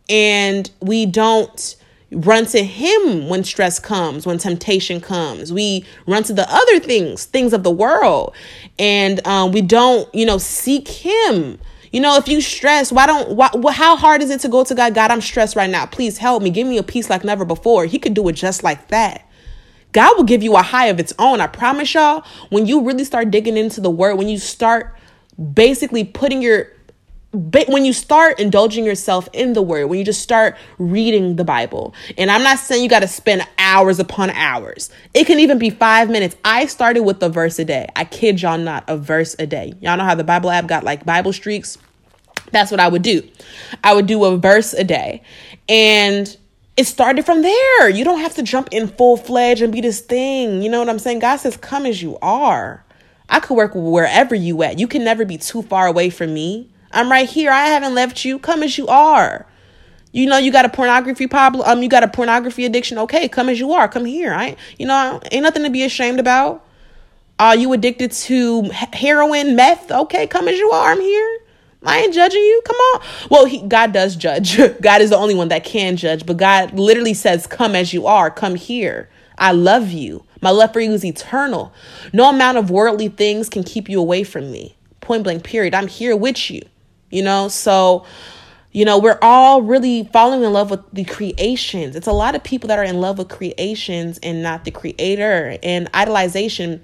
And 0.09 0.69
we 0.81 1.05
don't 1.05 1.75
run 2.11 2.45
to 2.45 2.63
him 2.63 3.27
when 3.27 3.43
stress 3.43 3.79
comes, 3.79 4.25
when 4.25 4.37
temptation 4.37 5.01
comes. 5.01 5.51
We 5.51 5.85
run 6.07 6.23
to 6.23 6.33
the 6.33 6.47
other 6.49 6.79
things, 6.79 7.25
things 7.25 7.53
of 7.53 7.63
the 7.63 7.71
world. 7.71 8.33
And 8.79 9.25
um, 9.27 9.51
we 9.51 9.61
don't, 9.61 10.13
you 10.13 10.25
know, 10.25 10.37
seek 10.37 10.87
him. 10.87 11.59
You 11.91 12.01
know, 12.01 12.17
if 12.17 12.27
you 12.27 12.41
stress, 12.41 12.91
why 12.91 13.05
don't, 13.05 13.35
why, 13.35 13.71
how 13.71 13.95
hard 13.95 14.21
is 14.21 14.29
it 14.29 14.41
to 14.41 14.49
go 14.49 14.63
to 14.63 14.75
God? 14.75 14.93
God, 14.93 15.11
I'm 15.11 15.21
stressed 15.21 15.55
right 15.55 15.69
now. 15.69 15.85
Please 15.85 16.17
help 16.17 16.43
me. 16.43 16.49
Give 16.49 16.67
me 16.67 16.77
a 16.77 16.83
peace 16.83 17.09
like 17.09 17.23
never 17.23 17.45
before. 17.45 17.85
He 17.85 17.99
could 17.99 18.13
do 18.13 18.27
it 18.27 18.33
just 18.33 18.63
like 18.63 18.89
that. 18.89 19.24
God 19.95 20.17
will 20.17 20.25
give 20.25 20.43
you 20.43 20.57
a 20.57 20.61
high 20.61 20.87
of 20.87 20.99
its 20.99 21.13
own. 21.19 21.39
I 21.39 21.47
promise 21.47 21.93
y'all, 21.93 22.25
when 22.49 22.65
you 22.65 22.83
really 22.83 23.05
start 23.05 23.31
digging 23.31 23.55
into 23.55 23.79
the 23.79 23.89
word, 23.89 24.15
when 24.15 24.27
you 24.27 24.37
start 24.37 24.93
basically 25.53 26.03
putting 26.03 26.41
your 26.41 26.67
when 27.31 27.85
you 27.85 27.93
start 27.93 28.39
indulging 28.39 28.83
yourself 28.83 29.29
in 29.31 29.53
the 29.53 29.61
word, 29.61 29.87
when 29.87 29.97
you 29.97 30.03
just 30.03 30.21
start 30.21 30.57
reading 30.77 31.37
the 31.37 31.45
Bible, 31.45 31.93
and 32.17 32.29
I'm 32.29 32.43
not 32.43 32.59
saying 32.59 32.83
you 32.83 32.89
got 32.89 33.01
to 33.01 33.07
spend 33.07 33.47
hours 33.57 33.97
upon 33.99 34.31
hours, 34.31 34.89
it 35.13 35.27
can 35.27 35.39
even 35.39 35.59
be 35.59 35.69
five 35.69 36.09
minutes. 36.09 36.35
I 36.43 36.65
started 36.65 37.03
with 37.03 37.23
a 37.23 37.29
verse 37.29 37.57
a 37.57 37.65
day. 37.65 37.87
I 37.95 38.03
kid 38.03 38.41
y'all 38.41 38.57
not, 38.57 38.83
a 38.89 38.97
verse 38.97 39.33
a 39.39 39.47
day. 39.47 39.73
Y'all 39.79 39.95
know 39.97 40.03
how 40.03 40.15
the 40.15 40.25
Bible 40.25 40.49
app 40.49 40.67
got 40.67 40.83
like 40.83 41.05
Bible 41.05 41.31
streaks? 41.31 41.77
That's 42.51 42.69
what 42.69 42.81
I 42.81 42.89
would 42.89 43.01
do. 43.01 43.25
I 43.81 43.93
would 43.93 44.07
do 44.07 44.25
a 44.25 44.37
verse 44.37 44.73
a 44.73 44.83
day. 44.83 45.21
And 45.69 46.35
it 46.77 46.85
started 46.85 47.25
from 47.25 47.41
there. 47.41 47.89
You 47.89 48.03
don't 48.03 48.19
have 48.19 48.35
to 48.35 48.43
jump 48.43 48.69
in 48.71 48.87
full 48.87 49.17
fledged 49.17 49.61
and 49.61 49.71
be 49.71 49.81
this 49.81 50.01
thing. 50.01 50.61
You 50.61 50.69
know 50.69 50.79
what 50.79 50.89
I'm 50.89 50.99
saying? 50.99 51.19
God 51.19 51.37
says, 51.37 51.57
come 51.57 51.85
as 51.85 52.01
you 52.01 52.17
are. 52.21 52.83
I 53.29 53.39
could 53.39 53.55
work 53.55 53.71
wherever 53.73 54.35
you 54.35 54.61
at. 54.63 54.77
You 54.77 54.87
can 54.87 55.03
never 55.03 55.25
be 55.25 55.37
too 55.37 55.61
far 55.61 55.87
away 55.87 56.09
from 56.09 56.33
me. 56.33 56.69
I'm 56.91 57.09
right 57.09 57.27
here. 57.29 57.51
I 57.51 57.67
haven't 57.67 57.95
left 57.95 58.25
you. 58.25 58.39
Come 58.39 58.61
as 58.61 58.77
you 58.77 58.87
are. 58.87 59.45
You 60.11 60.27
know, 60.27 60.37
you 60.37 60.51
got 60.51 60.65
a 60.65 60.69
pornography 60.69 61.27
problem. 61.27 61.63
Um, 61.67 61.83
you 61.83 61.89
got 61.89 62.03
a 62.03 62.07
pornography 62.07 62.65
addiction. 62.65 62.97
Okay, 62.99 63.27
come 63.27 63.49
as 63.49 63.59
you 63.59 63.73
are. 63.73 63.87
Come 63.87 64.05
here. 64.05 64.33
I, 64.33 64.55
you 64.77 64.85
know, 64.85 65.19
ain't 65.31 65.43
nothing 65.43 65.63
to 65.63 65.69
be 65.69 65.83
ashamed 65.83 66.19
about. 66.19 66.65
Are 67.37 67.55
you 67.55 67.73
addicted 67.73 68.11
to 68.13 68.63
heroin, 68.93 69.57
meth? 69.57 69.91
Okay, 69.91 70.25
come 70.27 70.47
as 70.47 70.57
you 70.57 70.71
are. 70.71 70.91
I'm 70.91 71.01
here. 71.01 71.39
I 71.83 71.99
ain't 71.99 72.13
judging 72.13 72.41
you. 72.41 72.61
Come 72.65 72.75
on. 72.75 73.01
Well, 73.29 73.45
he, 73.45 73.61
God 73.61 73.93
does 73.93 74.15
judge. 74.15 74.57
God 74.81 75.01
is 75.01 75.11
the 75.11 75.17
only 75.17 75.35
one 75.35 75.49
that 75.49 75.63
can 75.63 75.97
judge, 75.97 76.25
but 76.25 76.37
God 76.37 76.73
literally 76.73 77.13
says, 77.13 77.47
Come 77.47 77.75
as 77.75 77.93
you 77.93 78.07
are, 78.07 78.31
come 78.31 78.55
here. 78.55 79.09
I 79.37 79.51
love 79.51 79.91
you. 79.91 80.25
My 80.41 80.49
love 80.49 80.73
for 80.73 80.79
you 80.79 80.91
is 80.91 81.03
eternal. 81.03 81.73
No 82.13 82.29
amount 82.29 82.57
of 82.57 82.69
worldly 82.69 83.09
things 83.09 83.49
can 83.49 83.63
keep 83.63 83.89
you 83.89 83.99
away 83.99 84.23
from 84.23 84.51
me. 84.51 84.75
Point 85.01 85.23
blank, 85.23 85.43
period. 85.43 85.73
I'm 85.73 85.87
here 85.87 86.15
with 86.15 86.49
you. 86.49 86.61
You 87.09 87.23
know, 87.23 87.47
so, 87.47 88.05
you 88.71 88.85
know, 88.85 88.97
we're 88.97 89.19
all 89.21 89.61
really 89.61 90.05
falling 90.11 90.43
in 90.43 90.51
love 90.51 90.71
with 90.71 90.81
the 90.91 91.03
creations. 91.03 91.95
It's 91.95 92.07
a 92.07 92.13
lot 92.13 92.35
of 92.35 92.43
people 92.43 92.67
that 92.67 92.79
are 92.79 92.83
in 92.83 92.99
love 92.99 93.17
with 93.17 93.29
creations 93.29 94.19
and 94.23 94.41
not 94.41 94.65
the 94.65 94.71
creator. 94.71 95.57
And 95.63 95.91
idolization 95.91 96.81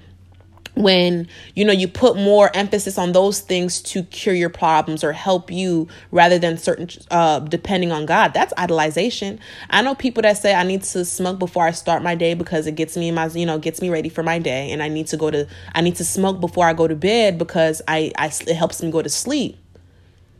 when 0.75 1.27
you 1.53 1.65
know 1.65 1.73
you 1.73 1.87
put 1.87 2.15
more 2.15 2.49
emphasis 2.55 2.97
on 2.97 3.11
those 3.11 3.41
things 3.41 3.81
to 3.81 4.03
cure 4.03 4.33
your 4.33 4.49
problems 4.49 5.03
or 5.03 5.11
help 5.11 5.51
you 5.51 5.87
rather 6.11 6.39
than 6.39 6.57
certain 6.57 6.89
uh 7.11 7.39
depending 7.39 7.91
on 7.91 8.05
god. 8.05 8.33
That's 8.33 8.53
idolization. 8.53 9.39
I 9.69 9.81
know 9.81 9.95
people 9.95 10.21
that 10.23 10.37
say 10.37 10.53
i 10.53 10.63
need 10.63 10.83
to 10.83 11.03
smoke 11.03 11.39
before 11.39 11.65
i 11.65 11.71
start 11.71 12.03
my 12.03 12.15
day 12.15 12.33
because 12.33 12.67
it 12.67 12.75
gets 12.75 12.95
me 12.95 13.11
my 13.11 13.27
you 13.27 13.45
know 13.45 13.59
gets 13.59 13.81
me 13.81 13.89
ready 13.89 14.09
for 14.09 14.23
my 14.23 14.39
day 14.39 14.71
and 14.71 14.81
i 14.81 14.87
need 14.87 15.07
to 15.07 15.17
go 15.17 15.29
to 15.29 15.47
i 15.75 15.81
need 15.81 15.95
to 15.97 16.05
smoke 16.05 16.39
before 16.39 16.65
i 16.65 16.73
go 16.73 16.87
to 16.87 16.95
bed 16.95 17.37
because 17.37 17.81
i, 17.87 18.11
I 18.17 18.27
it 18.27 18.55
helps 18.55 18.81
me 18.81 18.91
go 18.91 19.01
to 19.01 19.09
sleep. 19.09 19.57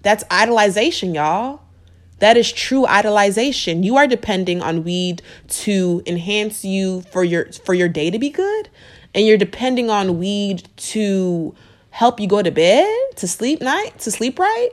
That's 0.01 0.23
idolization 0.25 1.13
y'all. 1.13 1.61
That 2.19 2.37
is 2.37 2.51
true 2.51 2.85
idolization. 2.85 3.83
You 3.83 3.97
are 3.97 4.05
depending 4.07 4.61
on 4.61 4.83
weed 4.83 5.23
to 5.49 6.03
enhance 6.05 6.63
you 6.63 7.01
for 7.11 7.23
your 7.23 7.51
for 7.51 7.73
your 7.73 7.89
day 7.89 8.11
to 8.11 8.19
be 8.19 8.29
good 8.29 8.69
and 9.13 9.25
you're 9.25 9.37
depending 9.37 9.89
on 9.89 10.19
weed 10.19 10.67
to 10.77 11.55
help 11.89 12.19
you 12.19 12.27
go 12.27 12.41
to 12.41 12.51
bed, 12.51 12.87
to 13.17 13.27
sleep 13.27 13.61
night, 13.61 13.99
to 13.99 14.11
sleep 14.11 14.39
right, 14.39 14.69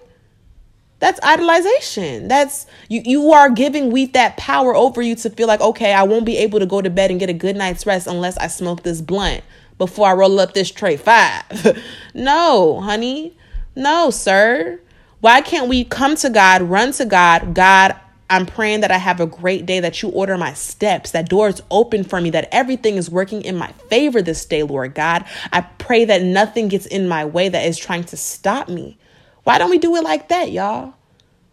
that's 1.00 1.20
idolization. 1.20 2.28
That's 2.28 2.66
you 2.88 3.02
you 3.04 3.32
are 3.32 3.50
giving 3.50 3.92
weed 3.92 4.14
that 4.14 4.36
power 4.36 4.74
over 4.74 5.00
you 5.00 5.14
to 5.16 5.30
feel 5.30 5.46
like, 5.46 5.60
okay, 5.60 5.92
I 5.92 6.02
won't 6.02 6.26
be 6.26 6.36
able 6.38 6.58
to 6.58 6.66
go 6.66 6.82
to 6.82 6.90
bed 6.90 7.10
and 7.10 7.20
get 7.20 7.30
a 7.30 7.34
good 7.34 7.56
night's 7.56 7.86
rest 7.86 8.06
unless 8.06 8.36
I 8.38 8.48
smoke 8.48 8.82
this 8.82 9.00
blunt 9.00 9.44
before 9.78 10.08
I 10.08 10.12
roll 10.12 10.40
up 10.40 10.54
this 10.54 10.70
tray 10.70 10.96
five. 10.96 11.80
no, 12.14 12.80
honey. 12.80 13.36
No, 13.76 14.10
sir. 14.10 14.80
Why 15.20 15.40
can't 15.40 15.68
we 15.68 15.84
come 15.84 16.16
to 16.16 16.30
God, 16.30 16.62
run 16.62 16.92
to 16.92 17.04
God? 17.04 17.54
God, 17.54 17.94
I'm 18.30 18.44
praying 18.44 18.80
that 18.80 18.90
I 18.90 18.98
have 18.98 19.20
a 19.20 19.26
great 19.26 19.64
day, 19.64 19.80
that 19.80 20.02
you 20.02 20.10
order 20.10 20.36
my 20.36 20.52
steps, 20.52 21.12
that 21.12 21.28
doors 21.28 21.62
open 21.70 22.04
for 22.04 22.20
me, 22.20 22.30
that 22.30 22.48
everything 22.52 22.96
is 22.96 23.10
working 23.10 23.42
in 23.42 23.56
my 23.56 23.72
favor 23.88 24.20
this 24.20 24.44
day, 24.44 24.62
Lord 24.62 24.94
God. 24.94 25.24
I 25.52 25.62
pray 25.62 26.04
that 26.04 26.22
nothing 26.22 26.68
gets 26.68 26.86
in 26.86 27.08
my 27.08 27.24
way 27.24 27.48
that 27.48 27.64
is 27.64 27.78
trying 27.78 28.04
to 28.04 28.16
stop 28.16 28.68
me. 28.68 28.98
Why 29.44 29.56
don't 29.56 29.70
we 29.70 29.78
do 29.78 29.96
it 29.96 30.04
like 30.04 30.28
that, 30.28 30.52
y'all? 30.52 30.94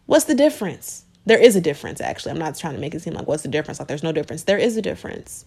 What's 0.05 0.25
the 0.25 0.35
difference? 0.35 1.05
There 1.25 1.39
is 1.39 1.55
a 1.55 1.61
difference, 1.61 2.01
actually. 2.01 2.31
I'm 2.31 2.39
not 2.39 2.57
trying 2.57 2.75
to 2.75 2.81
make 2.81 2.93
it 2.93 3.01
seem 3.01 3.13
like 3.13 3.27
what's 3.27 3.43
the 3.43 3.49
difference? 3.49 3.79
Like 3.79 3.87
there's 3.87 4.03
no 4.03 4.11
difference. 4.11 4.43
There 4.43 4.57
is 4.57 4.75
a 4.77 4.81
difference. 4.81 5.45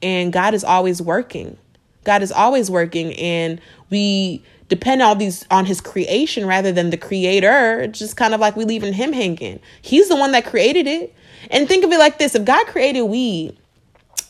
And 0.00 0.32
God 0.32 0.54
is 0.54 0.64
always 0.64 1.02
working. 1.02 1.58
God 2.04 2.22
is 2.22 2.32
always 2.32 2.70
working. 2.70 3.12
And 3.14 3.60
we 3.90 4.44
depend 4.68 5.02
on 5.02 5.18
these 5.18 5.46
on 5.50 5.64
his 5.64 5.80
creation 5.80 6.46
rather 6.46 6.72
than 6.72 6.90
the 6.90 6.96
creator. 6.96 7.80
It's 7.80 7.98
just 7.98 8.16
kind 8.16 8.34
of 8.34 8.40
like 8.40 8.56
we 8.56 8.64
leaving 8.64 8.92
him 8.92 9.12
hanging. 9.12 9.60
He's 9.82 10.08
the 10.08 10.16
one 10.16 10.32
that 10.32 10.46
created 10.46 10.86
it. 10.86 11.14
And 11.50 11.66
think 11.66 11.84
of 11.84 11.92
it 11.92 11.98
like 11.98 12.18
this: 12.18 12.34
if 12.34 12.44
God 12.44 12.66
created 12.66 13.02
weed, 13.02 13.56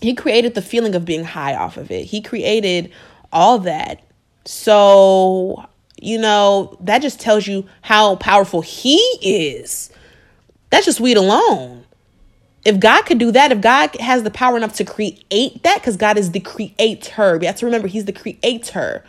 He 0.00 0.14
created 0.14 0.54
the 0.54 0.62
feeling 0.62 0.94
of 0.94 1.04
being 1.04 1.24
high 1.24 1.54
off 1.54 1.76
of 1.76 1.90
it. 1.90 2.04
He 2.04 2.20
created 2.20 2.92
all 3.32 3.58
that. 3.60 4.02
So 4.44 5.66
you 6.00 6.18
know 6.18 6.76
that 6.80 7.02
just 7.02 7.20
tells 7.20 7.46
you 7.46 7.66
how 7.82 8.16
powerful 8.16 8.62
He 8.62 8.98
is. 9.22 9.90
That's 10.70 10.86
just 10.86 11.00
weed 11.00 11.16
alone. 11.16 11.84
If 12.64 12.78
God 12.78 13.02
could 13.02 13.18
do 13.18 13.30
that, 13.32 13.50
if 13.50 13.60
God 13.60 13.96
has 13.96 14.24
the 14.24 14.30
power 14.30 14.56
enough 14.56 14.74
to 14.74 14.84
create 14.84 15.62
that, 15.62 15.76
because 15.76 15.96
God 15.96 16.18
is 16.18 16.32
the 16.32 16.40
creator, 16.40 17.38
we 17.38 17.46
have 17.46 17.56
to 17.56 17.66
remember 17.66 17.88
He's 17.88 18.04
the 18.04 18.12
creator 18.12 19.04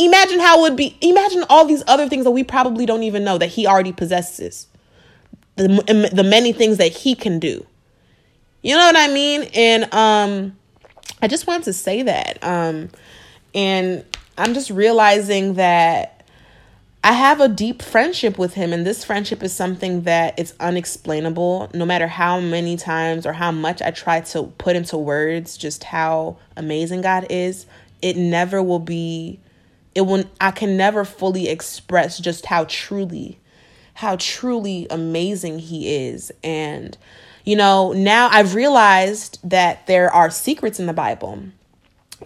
Imagine 0.00 0.40
how 0.40 0.58
it 0.58 0.62
would 0.62 0.76
be. 0.76 0.96
Imagine 1.02 1.44
all 1.50 1.66
these 1.66 1.82
other 1.86 2.08
things 2.08 2.24
that 2.24 2.30
we 2.30 2.42
probably 2.42 2.86
don't 2.86 3.02
even 3.02 3.22
know 3.22 3.36
that 3.36 3.48
he 3.48 3.66
already 3.66 3.92
possesses. 3.92 4.66
The, 5.56 6.10
the 6.10 6.24
many 6.24 6.52
things 6.52 6.78
that 6.78 6.90
he 6.90 7.14
can 7.14 7.38
do. 7.38 7.66
You 8.62 8.76
know 8.76 8.86
what 8.86 8.96
I 8.96 9.08
mean? 9.12 9.42
And 9.54 9.92
um 9.92 10.56
I 11.20 11.28
just 11.28 11.46
wanted 11.46 11.64
to 11.64 11.74
say 11.74 12.02
that. 12.02 12.42
Um 12.42 12.88
and 13.54 14.04
I'm 14.38 14.54
just 14.54 14.70
realizing 14.70 15.54
that 15.54 16.24
I 17.02 17.12
have 17.12 17.40
a 17.40 17.48
deep 17.48 17.82
friendship 17.82 18.38
with 18.38 18.54
him, 18.54 18.72
and 18.74 18.86
this 18.86 19.04
friendship 19.04 19.42
is 19.42 19.54
something 19.54 20.02
that 20.02 20.38
is 20.38 20.54
unexplainable. 20.60 21.70
No 21.74 21.84
matter 21.84 22.06
how 22.06 22.40
many 22.40 22.76
times 22.76 23.26
or 23.26 23.32
how 23.32 23.50
much 23.50 23.82
I 23.82 23.90
try 23.90 24.20
to 24.20 24.44
put 24.58 24.76
into 24.76 24.96
words 24.96 25.56
just 25.56 25.84
how 25.84 26.36
amazing 26.56 27.02
God 27.02 27.26
is, 27.28 27.66
it 28.00 28.16
never 28.16 28.62
will 28.62 28.78
be. 28.78 29.40
It 30.00 30.06
will. 30.06 30.24
I 30.40 30.50
can 30.50 30.78
never 30.78 31.04
fully 31.04 31.50
express 31.50 32.18
just 32.18 32.46
how 32.46 32.64
truly, 32.64 33.38
how 33.94 34.16
truly 34.18 34.86
amazing 34.90 35.58
He 35.58 35.94
is, 35.94 36.32
and 36.42 36.96
you 37.44 37.54
know 37.54 37.92
now 37.92 38.30
I've 38.32 38.54
realized 38.54 39.38
that 39.44 39.86
there 39.86 40.10
are 40.10 40.30
secrets 40.30 40.80
in 40.80 40.86
the 40.86 40.94
Bible, 40.94 41.40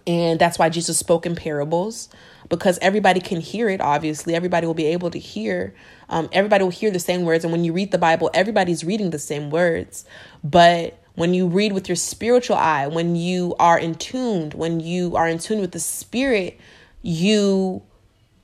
and 0.07 0.39
that's 0.39 0.57
why 0.57 0.69
Jesus 0.69 0.99
spoke 0.99 1.27
in 1.27 1.35
parables 1.35 2.09
because 2.49 2.79
everybody 2.81 3.21
can 3.21 3.41
hear 3.41 3.69
it 3.69 3.81
obviously. 3.81 4.37
Everybody 4.37 4.69
will 4.69 4.75
be 4.75 4.87
able 4.87 5.11
to 5.11 5.19
hear 5.19 5.75
um, 6.09 6.29
everybody 6.33 6.63
will 6.63 6.71
hear 6.71 6.93
the 6.93 7.01
same 7.01 7.25
words. 7.25 7.45
And 7.45 7.53
when 7.53 7.65
you 7.65 7.73
read 7.73 7.91
the 7.91 7.99
bible 7.99 8.31
everybody's 8.35 8.85
reading 8.85 9.11
the 9.11 9.19
same 9.19 9.51
words. 9.51 10.05
But 10.45 10.99
when 11.17 11.35
you 11.35 11.49
read 11.49 11.73
with 11.73 11.89
your 11.89 11.97
spiritual 11.97 12.57
eye 12.57 12.87
when 12.87 13.17
you 13.17 13.57
are 13.59 13.79
in 13.79 13.97
tuned 13.97 14.55
when 14.55 14.81
you 14.81 15.17
are 15.17 15.29
in 15.29 15.39
tune 15.39 15.61
with 15.61 15.73
the 15.73 15.81
spirit 15.81 16.59
you 17.05 17.83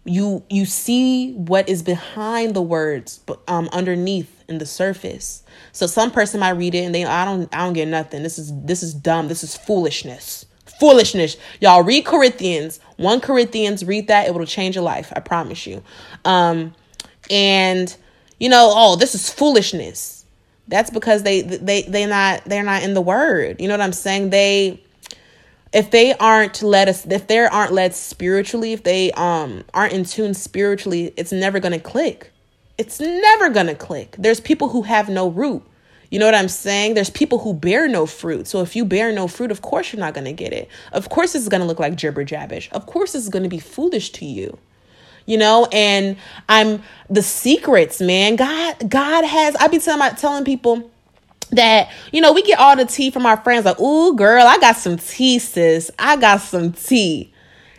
you 0.05 0.43
you 0.49 0.65
see 0.65 1.33
what 1.35 1.69
is 1.69 1.83
behind 1.83 2.55
the 2.55 2.63
words 2.63 3.21
um 3.49 3.69
underneath 3.73 4.45
in 4.49 4.59
the 4.59 4.67
surface 4.67 5.43
so 5.73 5.87
some 5.87 6.11
person 6.11 6.41
might 6.41 6.51
read 6.51 6.75
it 6.75 6.85
and 6.85 6.95
they 6.95 7.05
i 7.05 7.25
don't 7.25 7.55
i 7.55 7.59
don't 7.59 7.75
get 7.75 7.87
nothing 7.87 8.23
this 8.23 8.39
is 8.39 8.53
this 8.63 8.83
is 8.83 8.95
dumb 8.95 9.29
this 9.29 9.43
is 9.43 9.57
foolishness 9.57 10.47
foolishness. 10.81 11.37
Y'all 11.61 11.83
read 11.83 12.07
Corinthians, 12.07 12.81
1 12.97 13.21
Corinthians, 13.21 13.85
read 13.85 14.09
that. 14.09 14.27
It 14.27 14.35
will 14.35 14.47
change 14.47 14.75
your 14.75 14.83
life. 14.83 15.13
I 15.15 15.21
promise 15.21 15.67
you. 15.67 15.83
Um, 16.25 16.75
and 17.31 17.95
you 18.41 18.49
know, 18.49 18.73
oh, 18.75 18.97
this 18.97 19.15
is 19.15 19.31
foolishness. 19.31 20.25
That's 20.67 20.91
because 20.91 21.23
they 21.23 21.43
they 21.43 21.83
they 21.83 22.07
not 22.07 22.45
they're 22.45 22.63
not 22.63 22.83
in 22.83 22.95
the 22.95 23.01
word. 23.01 23.61
You 23.61 23.69
know 23.69 23.75
what 23.75 23.83
I'm 23.83 23.93
saying? 23.93 24.31
They 24.31 24.83
if 25.73 25.91
they 25.91 26.15
aren't 26.15 26.63
led 26.63 26.89
us 26.89 27.07
if 27.07 27.27
they 27.27 27.39
aren't 27.39 27.73
led 27.73 27.95
spiritually, 27.95 28.73
if 28.73 28.83
they 28.83 29.13
um 29.13 29.65
aren't 29.73 29.93
in 29.93 30.05
tune 30.05 30.35
spiritually, 30.35 31.13
it's 31.17 31.33
never 31.33 31.61
gonna 31.61 31.79
click. 31.79 32.33
It's 32.79 32.99
never 33.01 33.51
gonna 33.51 33.75
click. 33.75 34.17
There's 34.19 34.41
people 34.41 34.69
who 34.71 34.83
have 34.83 35.09
no 35.09 35.29
root. 35.29 35.63
You 36.11 36.19
know 36.19 36.25
what 36.27 36.35
I'm 36.35 36.49
saying? 36.49 36.95
There's 36.95 37.11
people 37.11 37.39
who 37.39 37.55
bear 37.55 37.87
no 37.87 38.05
fruit. 38.05 38.49
So 38.49 38.63
if 38.63 38.75
you 38.75 38.85
bear 38.85 39.13
no 39.13 39.29
fruit, 39.29 39.53
of 39.53 39.63
course 39.63 39.93
you're 39.93 40.01
not 40.01 40.13
to 40.25 40.33
get 40.33 40.53
it. 40.53 40.69
Of 40.93 41.09
course 41.09 41.37
it's 41.37 41.49
to 41.61 41.67
look 41.67 41.79
like 41.79 41.97
gibber 41.97 42.25
jabbish. 42.25 42.69
Of 42.73 42.87
course 42.87 43.15
it's 43.15 43.29
to 43.45 43.49
be 43.49 43.61
foolish 43.61 44.11
to 44.13 44.25
you. 44.25 44.59
You 45.27 45.39
know, 45.39 45.69
and 45.71 46.17
I'm 46.49 46.83
the 47.09 47.23
secrets, 47.23 48.01
man. 48.01 48.35
God, 48.35 48.91
God 48.91 49.25
has. 49.25 49.55
I 49.57 49.69
be 49.69 49.79
telling 49.79 50.17
telling 50.17 50.45
people 50.45 50.91
that 51.53 51.91
you 52.13 52.21
know 52.21 52.33
we 52.33 52.43
get 52.43 52.59
all 52.59 52.77
the 52.77 52.85
tea 52.85 53.11
from 53.11 53.27
our 53.27 53.37
friends. 53.37 53.65
Like, 53.65 53.81
ooh, 53.81 54.15
girl, 54.15 54.47
I 54.47 54.59
got 54.59 54.77
some 54.77 54.97
tea, 54.97 55.39
sis. 55.39 55.91
I 55.99 56.17
got 56.17 56.41
some 56.41 56.73
tea. 56.73 57.33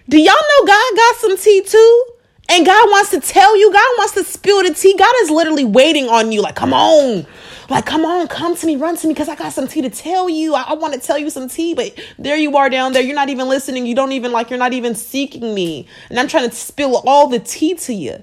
Do 0.10 0.18
y'all 0.18 0.34
know 0.34 0.66
God 0.66 0.96
got 0.96 1.16
some 1.18 1.38
tea 1.38 1.62
too? 1.62 2.06
And 2.50 2.66
God 2.66 2.90
wants 2.90 3.12
to 3.12 3.22
tell 3.22 3.58
you, 3.58 3.72
God 3.72 3.90
wants 3.98 4.14
to 4.16 4.26
spill 4.26 4.62
the 4.64 4.74
tea. 4.74 4.96
God 4.98 5.14
is 5.22 5.30
literally 5.30 5.64
waiting 5.64 6.10
on 6.10 6.34
you, 6.34 6.42
like, 6.42 6.56
come 6.56 6.74
on, 6.74 7.26
like, 7.70 7.86
come 7.86 8.04
on, 8.04 8.28
come 8.28 8.58
to 8.58 8.66
me, 8.66 8.76
run 8.76 8.98
to 8.98 9.08
me, 9.08 9.14
because 9.14 9.30
I 9.30 9.36
got 9.36 9.54
some 9.54 9.70
tea 9.70 9.82
to 9.84 9.90
tell 9.90 10.28
you. 10.30 10.54
I, 10.54 10.64
I 10.64 10.74
want 10.74 10.94
to 10.94 11.00
tell 11.00 11.18
you 11.18 11.30
some 11.30 11.48
tea, 11.48 11.74
but 11.74 11.98
there 12.20 12.36
you 12.36 12.58
are 12.58 12.70
down 12.70 12.92
there. 12.92 13.02
You're 13.02 13.16
not 13.16 13.30
even 13.30 13.48
listening. 13.48 13.86
You 13.86 13.96
don't 13.96 14.12
even 14.12 14.34
like, 14.34 14.50
you're 14.50 14.60
not 14.60 14.74
even 14.74 14.96
seeking 14.96 15.56
me. 15.56 15.88
And 16.10 16.20
I'm 16.20 16.28
trying 16.28 16.50
to 16.50 16.54
spill 16.54 16.98
all 17.06 17.28
the 17.28 17.40
tea 17.40 17.76
to 17.76 17.94
you. 17.94 18.22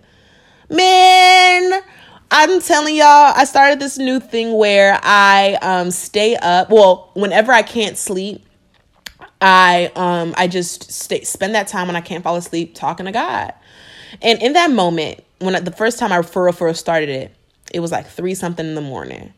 Man, 0.69 1.81
I'm 2.31 2.61
telling 2.61 2.95
y'all, 2.95 3.33
I 3.35 3.45
started 3.45 3.81
this 3.81 3.97
new 3.97 4.21
thing 4.21 4.57
where 4.57 5.01
I 5.03 5.59
um 5.63 5.91
stay 5.91 6.37
up. 6.37 6.71
Well, 6.71 7.11
whenever 7.15 7.53
I 7.53 7.63
can't 7.63 7.97
sleep, 7.97 8.45
I 9.41 9.91
um 9.97 10.35
I 10.37 10.47
just 10.47 10.93
stay 10.93 11.23
spend 11.23 11.55
that 11.55 11.69
time 11.69 11.87
when 11.87 11.97
I 11.97 12.01
can't 12.03 12.23
fall 12.23 12.37
asleep 12.37 12.75
talking 12.75 13.07
to 13.07 13.13
God. 13.13 13.55
And 14.21 14.43
in 14.43 14.53
that 14.55 14.71
moment, 14.71 15.25
when 15.39 15.57
I, 15.57 15.61
the 15.61 15.73
first 15.73 15.99
time 15.99 16.13
I 16.13 16.21
for 16.23 16.45
real 16.45 16.75
started 16.75 17.09
it, 17.09 17.35
it 17.73 17.81
was 17.81 17.93
like 17.93 18.07
three 18.07 18.35
something 18.35 18.67
in 18.67 18.75
the 18.75 18.81
morning. 18.81 19.33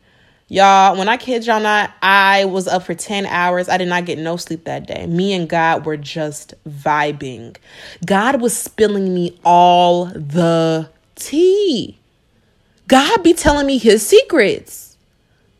Y'all, 0.48 0.98
when 0.98 1.08
I 1.08 1.16
kid 1.16 1.46
y'all 1.46 1.60
not, 1.60 1.92
I 2.02 2.44
was 2.44 2.66
up 2.66 2.82
for 2.82 2.94
10 2.94 3.24
hours. 3.26 3.68
I 3.68 3.76
did 3.76 3.86
not 3.86 4.04
get 4.04 4.18
no 4.18 4.36
sleep 4.36 4.64
that 4.64 4.84
day. 4.84 5.06
Me 5.06 5.32
and 5.32 5.48
God 5.48 5.86
were 5.86 5.96
just 5.96 6.54
vibing. 6.68 7.56
God 8.04 8.40
was 8.40 8.56
spilling 8.56 9.14
me 9.14 9.38
all 9.44 10.06
the 10.06 10.90
tea. 11.14 11.99
God 12.90 13.22
be 13.22 13.34
telling 13.34 13.68
me 13.68 13.78
his 13.78 14.04
secrets. 14.04 14.96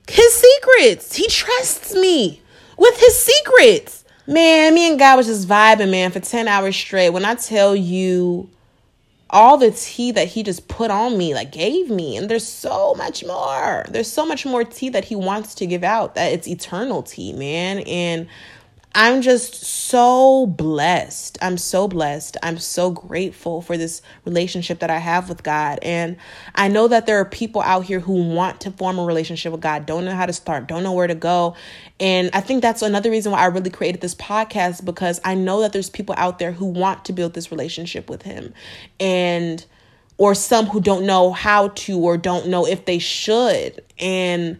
His 0.08 0.34
secrets. 0.34 1.14
He 1.14 1.28
trusts 1.28 1.94
me 1.94 2.42
with 2.76 2.98
his 2.98 3.16
secrets. 3.16 4.04
Man, 4.26 4.74
me 4.74 4.90
and 4.90 4.98
God 4.98 5.16
was 5.16 5.28
just 5.28 5.46
vibing, 5.46 5.92
man, 5.92 6.10
for 6.10 6.18
10 6.18 6.48
hours 6.48 6.74
straight. 6.74 7.10
When 7.10 7.24
I 7.24 7.36
tell 7.36 7.76
you 7.76 8.50
all 9.30 9.58
the 9.58 9.70
tea 9.70 10.10
that 10.10 10.26
he 10.26 10.42
just 10.42 10.66
put 10.66 10.90
on 10.90 11.16
me, 11.16 11.32
like 11.32 11.52
gave 11.52 11.88
me. 11.88 12.16
And 12.16 12.28
there's 12.28 12.46
so 12.46 12.96
much 12.96 13.24
more. 13.24 13.86
There's 13.88 14.10
so 14.10 14.26
much 14.26 14.44
more 14.44 14.64
tea 14.64 14.88
that 14.88 15.04
he 15.04 15.14
wants 15.14 15.54
to 15.56 15.66
give 15.66 15.84
out 15.84 16.16
that 16.16 16.32
it's 16.32 16.48
eternal 16.48 17.04
tea, 17.04 17.32
man. 17.32 17.78
And 17.86 18.26
I'm 18.92 19.22
just 19.22 19.54
so 19.54 20.46
blessed. 20.46 21.38
I'm 21.40 21.58
so 21.58 21.86
blessed. 21.86 22.36
I'm 22.42 22.58
so 22.58 22.90
grateful 22.90 23.62
for 23.62 23.76
this 23.76 24.02
relationship 24.24 24.80
that 24.80 24.90
I 24.90 24.98
have 24.98 25.28
with 25.28 25.44
God. 25.44 25.78
And 25.82 26.16
I 26.56 26.66
know 26.66 26.88
that 26.88 27.06
there 27.06 27.20
are 27.20 27.24
people 27.24 27.62
out 27.62 27.84
here 27.84 28.00
who 28.00 28.34
want 28.34 28.60
to 28.62 28.72
form 28.72 28.98
a 28.98 29.04
relationship 29.04 29.52
with 29.52 29.60
God, 29.60 29.86
don't 29.86 30.04
know 30.04 30.14
how 30.14 30.26
to 30.26 30.32
start, 30.32 30.66
don't 30.66 30.82
know 30.82 30.92
where 30.92 31.06
to 31.06 31.14
go. 31.14 31.54
And 32.00 32.30
I 32.32 32.40
think 32.40 32.62
that's 32.62 32.82
another 32.82 33.10
reason 33.10 33.30
why 33.30 33.40
I 33.40 33.46
really 33.46 33.70
created 33.70 34.00
this 34.00 34.14
podcast 34.16 34.84
because 34.84 35.20
I 35.24 35.36
know 35.36 35.60
that 35.60 35.72
there's 35.72 35.90
people 35.90 36.16
out 36.18 36.40
there 36.40 36.52
who 36.52 36.66
want 36.66 37.04
to 37.04 37.12
build 37.12 37.34
this 37.34 37.52
relationship 37.52 38.10
with 38.10 38.22
Him. 38.22 38.52
And 38.98 39.64
or 40.18 40.34
some 40.34 40.66
who 40.66 40.82
don't 40.82 41.06
know 41.06 41.32
how 41.32 41.68
to 41.68 41.98
or 41.98 42.18
don't 42.18 42.48
know 42.48 42.66
if 42.66 42.84
they 42.84 42.98
should. 42.98 43.82
And 43.98 44.58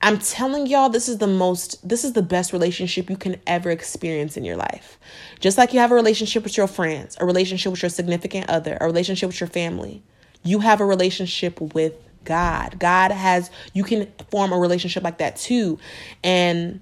I'm 0.00 0.18
telling 0.18 0.68
y'all, 0.68 0.88
this 0.88 1.08
is 1.08 1.18
the 1.18 1.26
most, 1.26 1.86
this 1.86 2.04
is 2.04 2.12
the 2.12 2.22
best 2.22 2.52
relationship 2.52 3.10
you 3.10 3.16
can 3.16 3.40
ever 3.46 3.70
experience 3.70 4.36
in 4.36 4.44
your 4.44 4.56
life. 4.56 4.98
Just 5.40 5.58
like 5.58 5.72
you 5.72 5.80
have 5.80 5.90
a 5.90 5.94
relationship 5.96 6.44
with 6.44 6.56
your 6.56 6.68
friends, 6.68 7.16
a 7.20 7.26
relationship 7.26 7.72
with 7.72 7.82
your 7.82 7.88
significant 7.90 8.48
other, 8.48 8.78
a 8.80 8.86
relationship 8.86 9.26
with 9.28 9.40
your 9.40 9.48
family, 9.48 10.02
you 10.44 10.60
have 10.60 10.80
a 10.80 10.84
relationship 10.84 11.60
with 11.74 11.94
God. 12.24 12.78
God 12.78 13.10
has, 13.10 13.50
you 13.72 13.82
can 13.82 14.06
form 14.30 14.52
a 14.52 14.58
relationship 14.58 15.02
like 15.02 15.18
that 15.18 15.36
too. 15.36 15.78
And 16.22 16.80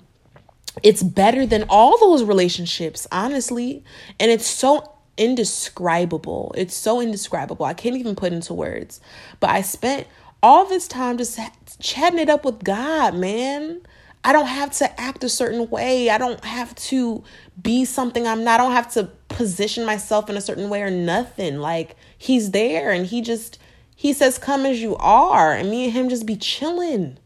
it's 0.82 1.02
better 1.02 1.46
than 1.46 1.64
all 1.70 1.98
those 1.98 2.22
relationships, 2.22 3.06
honestly. 3.10 3.82
And 4.20 4.30
it's 4.30 4.46
so 4.46 4.92
indescribable. 5.16 6.54
It's 6.56 6.74
so 6.74 7.00
indescribable. 7.00 7.64
I 7.64 7.72
can't 7.72 7.96
even 7.96 8.14
put 8.14 8.34
into 8.34 8.52
words. 8.52 9.00
But 9.40 9.50
I 9.50 9.62
spent 9.62 10.06
all 10.42 10.66
this 10.66 10.86
time 10.88 11.18
just 11.18 11.38
chatting 11.80 12.18
it 12.18 12.28
up 12.28 12.44
with 12.44 12.62
God, 12.62 13.14
man. 13.14 13.80
I 14.24 14.32
don't 14.32 14.46
have 14.46 14.72
to 14.78 15.00
act 15.00 15.22
a 15.22 15.28
certain 15.28 15.70
way. 15.70 16.10
I 16.10 16.18
don't 16.18 16.44
have 16.44 16.74
to 16.74 17.22
be 17.60 17.84
something 17.84 18.26
I'm 18.26 18.42
not. 18.42 18.58
I 18.58 18.64
don't 18.64 18.72
have 18.72 18.92
to 18.94 19.04
position 19.28 19.84
myself 19.84 20.28
in 20.28 20.36
a 20.36 20.40
certain 20.40 20.68
way 20.68 20.82
or 20.82 20.90
nothing. 20.90 21.58
Like 21.58 21.96
he's 22.18 22.50
there 22.50 22.90
and 22.90 23.06
he 23.06 23.22
just 23.22 23.58
he 23.94 24.12
says 24.12 24.38
come 24.38 24.66
as 24.66 24.82
you 24.82 24.96
are 24.96 25.52
and 25.52 25.70
me 25.70 25.84
and 25.84 25.92
him 25.92 26.08
just 26.08 26.26
be 26.26 26.36
chilling. 26.36 27.18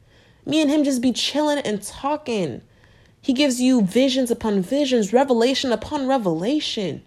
Me 0.45 0.61
and 0.61 0.71
him 0.71 0.85
just 0.85 1.01
be 1.01 1.13
chilling 1.13 1.59
and 1.59 1.83
talking. 1.83 2.63
He 3.23 3.33
gives 3.33 3.61
you 3.61 3.83
visions 3.83 4.31
upon 4.31 4.63
visions, 4.63 5.13
revelation 5.13 5.73
upon 5.73 6.07
revelation 6.07 7.03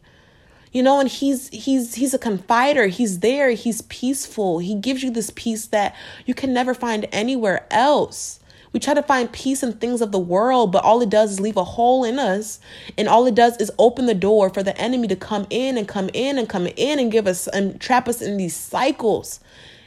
you 0.74 0.84
know 0.84 1.00
and 1.00 1.10
he's 1.10 1.48
he's 1.50 1.96
he's 1.96 2.14
a 2.14 2.20
confider 2.20 2.90
he's 2.90 3.20
there 3.20 3.52
he's 3.52 3.82
peaceful 3.84 4.60
he 4.60 4.76
gives 4.76 5.02
you 5.04 5.10
this 5.12 5.32
peace 5.36 5.68
that 5.68 5.96
you 6.26 6.34
can 6.34 6.54
never 6.54 6.74
find 6.74 7.08
anywhere 7.12 7.66
else 7.72 8.40
we 8.74 8.80
try 8.80 8.96
to 8.96 9.04
find 9.04 9.32
peace 9.32 9.62
in 9.62 9.74
things 9.74 10.02
of 10.02 10.12
the 10.12 10.20
world, 10.20 10.72
but 10.72 10.84
all 10.84 11.00
it 11.02 11.10
does 11.10 11.34
is 11.34 11.40
leave 11.40 11.58
a 11.58 11.64
hole 11.64 12.04
in 12.04 12.18
us. 12.18 12.60
And 12.98 13.08
all 13.08 13.28
it 13.28 13.36
does 13.36 13.56
is 13.58 13.72
open 13.78 14.08
the 14.08 14.16
door 14.16 14.50
for 14.50 14.64
the 14.64 14.76
enemy 14.80 15.08
to 15.10 15.16
come 15.16 15.46
in 15.52 15.78
and 15.78 15.88
come 15.88 16.10
in 16.12 16.40
and 16.40 16.50
come 16.50 16.68
in 16.76 16.98
and 16.98 17.12
give 17.12 17.28
us 17.28 17.48
and 17.48 17.80
trap 17.80 18.08
us 18.08 18.20
in 18.20 18.36
these 18.36 18.56
cycles. 18.56 19.40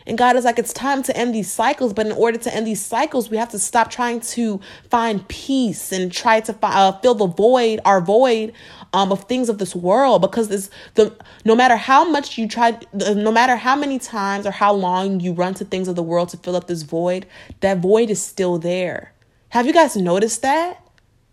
And 0.07 0.17
God 0.17 0.37
is 0.37 0.45
like, 0.45 0.61
it's 0.61 0.73
time 0.73 1.03
to 1.03 1.17
end 1.17 1.35
these 1.35 1.51
cycles. 1.51 1.93
But 1.93 2.07
in 2.07 2.13
order 2.13 2.39
to 2.39 2.55
end 2.55 2.65
these 2.65 2.85
cycles, 2.85 3.29
we 3.29 3.39
have 3.39 3.49
to 3.49 3.59
stop 3.59 3.91
trying 3.91 4.21
to 4.21 4.61
find 4.89 5.27
peace 5.27 5.91
and 5.91 6.13
try 6.13 6.39
to 6.43 6.57
uh, 6.63 6.93
fill 7.01 7.17
the 7.17 7.27
void, 7.27 7.81
our 7.85 8.01
void 8.01 8.53
um, 8.97 9.13
of 9.13 9.25
things 9.25 9.51
of 9.51 9.59
this 9.59 9.77
world 9.77 10.23
because 10.23 10.49
this 10.49 10.71
the 10.95 11.15
no 11.45 11.55
matter 11.55 11.77
how 11.77 12.09
much 12.09 12.39
you 12.39 12.49
try 12.49 12.79
no 12.95 13.31
matter 13.31 13.55
how 13.55 13.77
many 13.77 13.99
times 13.99 14.47
or 14.47 14.51
how 14.51 14.73
long 14.73 15.21
you 15.21 15.35
run 15.35 15.53
to 15.53 15.67
things 15.67 15.87
of 15.87 15.97
the 15.97 16.03
world 16.03 16.31
to 16.31 16.39
fill 16.39 16.57
up 16.57 16.67
this 16.67 16.81
void 16.81 17.27
that 17.61 17.79
void 17.79 18.09
is 18.09 18.23
still 18.23 18.59
there. 18.59 19.13
Have 19.51 19.67
you 19.67 19.75
guys 19.75 19.97
noticed 19.97 20.41
that? 20.41 20.83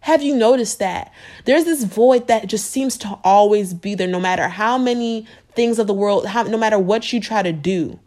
Have 0.01 0.21
you 0.21 0.35
noticed 0.35 0.79
that? 0.79 1.13
There's 1.45 1.63
this 1.63 1.85
void 1.85 2.27
that 2.27 2.47
just 2.47 2.69
seems 2.69 2.97
to 2.97 3.17
always 3.23 3.73
be 3.73 3.95
there 3.95 4.09
no 4.09 4.19
matter 4.19 4.49
how 4.49 4.77
many 4.77 5.25
things 5.55 5.79
of 5.79 5.87
the 5.87 5.93
world 5.93 6.25
how, 6.25 6.43
no 6.43 6.57
matter 6.57 6.77
what 6.77 7.13
you 7.13 7.21
try 7.21 7.41
to 7.41 7.53
do. 7.53 7.97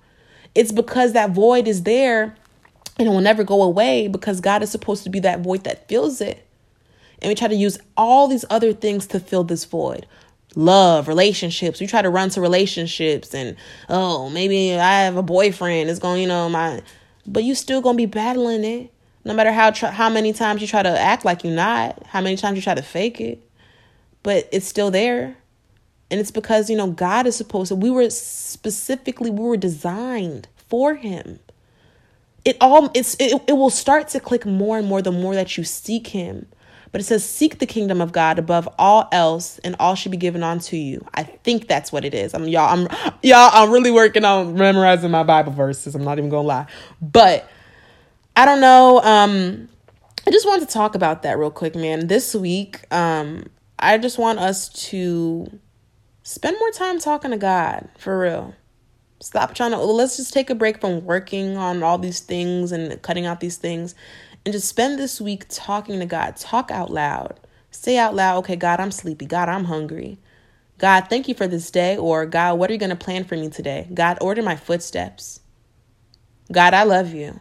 It's 0.55 0.71
because 0.71 1.15
that 1.15 1.31
void 1.31 1.67
is 1.67 1.85
there 1.85 2.37
and 2.99 3.09
it 3.09 3.11
will 3.11 3.23
never 3.23 3.43
go 3.43 3.63
away 3.63 4.07
because 4.09 4.43
God 4.43 4.63
is 4.63 4.71
supposed 4.71 5.03
to 5.05 5.11
be 5.11 5.21
that 5.21 5.41
void 5.41 5.65
that 5.65 5.89
fills 5.89 6.21
it. 6.21 6.46
And 7.23 7.29
we 7.29 7.35
try 7.35 7.49
to 7.49 7.55
use 7.55 7.79
all 7.97 8.29
these 8.29 8.45
other 8.51 8.73
things 8.73 9.07
to 9.09 9.21
fill 9.21 9.45
this 9.45 9.65
void 9.65 10.07
love, 10.57 11.07
relationships. 11.07 11.81
We 11.81 11.87
try 11.87 12.01
to 12.01 12.09
run 12.09 12.31
to 12.31 12.41
relationships 12.41 13.35
and, 13.35 13.57
oh, 13.91 14.31
maybe 14.31 14.75
I 14.75 15.03
have 15.03 15.17
a 15.19 15.23
boyfriend. 15.23 15.91
It's 15.91 15.99
going, 15.99 16.23
you 16.23 16.29
know, 16.29 16.49
my, 16.49 16.83
but 17.27 17.45
you 17.45 17.55
still 17.55 17.83
going 17.83 17.95
to 17.95 17.99
be 17.99 18.07
battling 18.07 18.65
it. 18.65 18.91
No 19.25 19.35
matter 19.35 19.53
how 19.53 19.71
tr- 19.71 19.87
how 19.87 20.09
many 20.09 20.33
times 20.33 20.63
you 20.63 20.69
try 20.69 20.83
to 20.83 20.89
act 20.89 21.25
like 21.25 21.45
you're 21.45 21.53
not, 21.53 22.07
how 22.07 22.21
many 22.21 22.37
times 22.37 22.57
you 22.57 22.63
try 22.63 22.75
to 22.75 22.83
fake 22.83 23.21
it, 23.21 23.43
but 24.23 24.49
it's 24.53 24.67
still 24.67 24.91
there. 24.91 25.37
And 26.11 26.21
it's 26.21 26.31
because, 26.31 26.71
you 26.71 26.77
know, 26.77 26.87
God 26.87 27.27
is 27.27 27.37
supposed 27.37 27.69
to, 27.69 27.75
we 27.75 27.91
were 27.91 28.09
specifically, 28.09 29.31
we 29.31 29.45
were 29.45 29.57
designed 29.57 30.49
for 30.69 30.95
Him 30.95 31.41
it 32.47 32.57
all 32.61 32.91
it's 32.95 33.17
it, 33.19 33.43
it 33.49 33.53
will 33.55 33.71
start 33.71 34.09
to 34.09 34.21
click 34.21 34.47
more 34.47 34.79
and 34.79 34.87
more 34.87 35.03
the 35.03 35.11
more 35.11 35.35
that 35.35 35.59
you 35.59 35.65
seek 35.65 36.07
him 36.07 36.47
but 36.97 37.03
it 37.03 37.05
says 37.05 37.23
seek 37.23 37.59
the 37.59 37.67
kingdom 37.67 38.01
of 38.01 38.11
god 38.11 38.39
above 38.39 38.67
all 38.79 39.07
else 39.13 39.59
and 39.59 39.77
all 39.79 39.95
should 39.95 40.11
be 40.11 40.17
given 40.17 40.43
unto 40.43 40.77
you. 40.77 41.07
I 41.13 41.25
think 41.25 41.69
that's 41.69 41.93
what 41.93 42.07
it 42.07 42.15
is. 42.15 42.33
I'm 42.33 42.49
y'all 42.49 42.73
i'm 42.73 42.89
y'all 43.23 43.51
i'm 43.53 43.71
really 43.71 43.91
working 43.91 44.25
on 44.25 44.55
memorizing 44.55 45.11
my 45.11 45.23
bible 45.23 45.53
verses. 45.53 45.95
I'm 45.95 46.05
not 46.05 46.17
even 46.17 46.31
gonna 46.31 46.49
lie. 46.49 46.67
But 47.03 47.51
i 48.35 48.47
don't 48.47 48.63
know 48.63 49.03
um 49.03 49.69
i 50.27 50.31
just 50.31 50.47
wanted 50.47 50.67
to 50.69 50.73
talk 50.73 50.95
about 50.95 51.23
that 51.25 51.37
real 51.39 51.51
quick 51.51 51.75
man. 51.75 52.07
This 52.07 52.35
week 52.35 52.91
um 52.91 53.45
i 53.79 53.99
just 53.99 54.17
want 54.17 54.39
us 54.39 54.71
to 54.89 55.51
spend 56.23 56.57
more 56.59 56.71
time 56.71 56.99
talking 56.99 57.31
to 57.31 57.37
god 57.37 57.91
for 57.99 58.19
real. 58.19 58.55
Stop 59.21 59.55
trying 59.55 59.73
to, 59.73 59.79
let's 59.79 60.17
just 60.17 60.33
take 60.33 60.49
a 60.49 60.55
break 60.55 60.81
from 60.81 61.05
working 61.05 61.59
on 61.59 61.83
all 61.83 61.99
these 61.99 62.21
things 62.21 62.73
and 62.73 63.03
cutting 63.03 63.27
out 63.27 63.41
these 63.41 63.59
things 63.59 63.95
and 64.47 64.53
just 64.53 64.69
spend 64.69 64.99
this 64.99 65.21
week 65.21 65.47
talking 65.51 65.99
to 65.99 66.07
God. 66.07 66.37
Talk 66.37 66.71
out 66.71 66.91
loud. 66.91 67.41
Say 67.73 67.99
out 67.99 68.15
loud, 68.15 68.39
okay, 68.39 68.57
God, 68.57 68.81
I'm 68.81 68.93
sleepy. 68.93 69.27
God, 69.27 69.49
I'm 69.49 69.65
hungry. 69.65 70.19
God, 70.79 71.09
thank 71.11 71.29
you 71.29 71.35
for 71.35 71.49
this 71.49 71.71
day. 71.71 71.97
Or, 71.97 72.27
God, 72.27 72.59
what 72.59 72.71
are 72.71 72.73
you 72.73 72.79
going 72.79 72.91
to 72.91 72.97
plan 72.97 73.25
for 73.25 73.37
me 73.37 73.51
today? 73.51 73.89
God, 73.93 74.19
order 74.21 74.43
my 74.43 74.57
footsteps. 74.57 75.41
God, 76.53 76.75
I 76.75 76.85
love 76.85 77.13
you. 77.13 77.41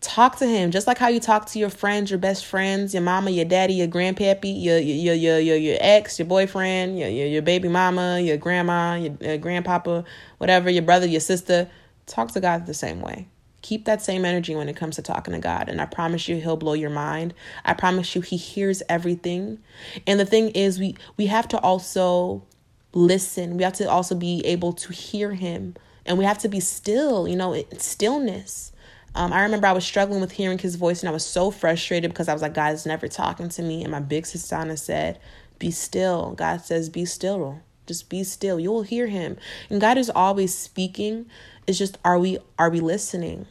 Talk 0.00 0.36
to 0.38 0.46
him 0.46 0.72
just 0.72 0.88
like 0.88 0.98
how 0.98 1.06
you 1.08 1.20
talk 1.20 1.46
to 1.46 1.60
your 1.60 1.70
friends, 1.70 2.10
your 2.10 2.18
best 2.18 2.44
friends, 2.44 2.92
your 2.92 3.04
mama, 3.04 3.30
your 3.30 3.44
daddy, 3.44 3.74
your 3.74 3.88
grandpappy, 3.88 4.60
your 4.60 4.78
your 4.78 5.14
your 5.14 5.38
your 5.38 5.56
your 5.56 5.78
ex, 5.80 6.18
your 6.18 6.26
boyfriend, 6.26 6.98
your 6.98 7.08
your, 7.08 7.28
your 7.28 7.42
baby 7.42 7.68
mama, 7.68 8.18
your 8.18 8.36
grandma, 8.36 8.96
your, 8.96 9.16
your 9.20 9.38
grandpapa, 9.38 10.04
whatever, 10.38 10.70
your 10.70 10.82
brother, 10.82 11.06
your 11.06 11.20
sister. 11.20 11.70
Talk 12.06 12.32
to 12.32 12.40
God 12.40 12.66
the 12.66 12.74
same 12.74 13.00
way. 13.00 13.28
Keep 13.62 13.84
that 13.84 14.02
same 14.02 14.24
energy 14.24 14.54
when 14.54 14.68
it 14.68 14.76
comes 14.76 14.96
to 14.96 15.02
talking 15.02 15.32
to 15.34 15.40
God. 15.40 15.68
And 15.68 15.80
I 15.80 15.86
promise 15.86 16.28
you 16.28 16.36
he'll 16.36 16.56
blow 16.56 16.74
your 16.74 16.90
mind. 16.90 17.32
I 17.64 17.74
promise 17.74 18.14
you 18.14 18.20
he 18.20 18.36
hears 18.36 18.82
everything. 18.88 19.58
And 20.06 20.20
the 20.20 20.26
thing 20.26 20.50
is 20.50 20.78
we 20.78 20.96
we 21.16 21.26
have 21.26 21.48
to 21.48 21.58
also 21.60 22.44
listen. 22.92 23.56
We 23.56 23.62
have 23.62 23.74
to 23.74 23.88
also 23.88 24.14
be 24.14 24.44
able 24.44 24.72
to 24.74 24.92
hear 24.92 25.32
him. 25.32 25.76
And 26.04 26.18
we 26.18 26.24
have 26.24 26.38
to 26.38 26.48
be 26.48 26.60
still, 26.60 27.28
you 27.28 27.36
know, 27.36 27.64
stillness 27.78 28.72
um, 29.14 29.32
I 29.32 29.42
remember 29.42 29.66
I 29.66 29.72
was 29.72 29.84
struggling 29.84 30.20
with 30.20 30.32
hearing 30.32 30.58
his 30.58 30.76
voice 30.76 31.00
and 31.00 31.08
I 31.08 31.12
was 31.12 31.24
so 31.24 31.50
frustrated 31.50 32.10
because 32.10 32.28
I 32.28 32.32
was 32.32 32.40
like, 32.40 32.54
God 32.54 32.72
is 32.72 32.86
never 32.86 33.08
talking 33.08 33.48
to 33.50 33.62
me. 33.62 33.82
And 33.82 33.92
my 33.92 34.00
big 34.00 34.24
sister 34.26 34.76
said, 34.76 35.18
Be 35.58 35.70
still. 35.70 36.32
God 36.32 36.62
says, 36.62 36.88
Be 36.88 37.04
still. 37.04 37.60
Just 37.86 38.08
be 38.08 38.24
still. 38.24 38.58
You 38.58 38.70
will 38.70 38.82
hear 38.82 39.08
him. 39.08 39.36
And 39.68 39.80
God 39.80 39.98
is 39.98 40.08
always 40.08 40.56
speaking. 40.56 41.26
It's 41.66 41.78
just 41.78 41.98
are 42.04 42.18
we 42.18 42.38
are 42.58 42.70
we 42.70 42.80
listening? 42.80 43.46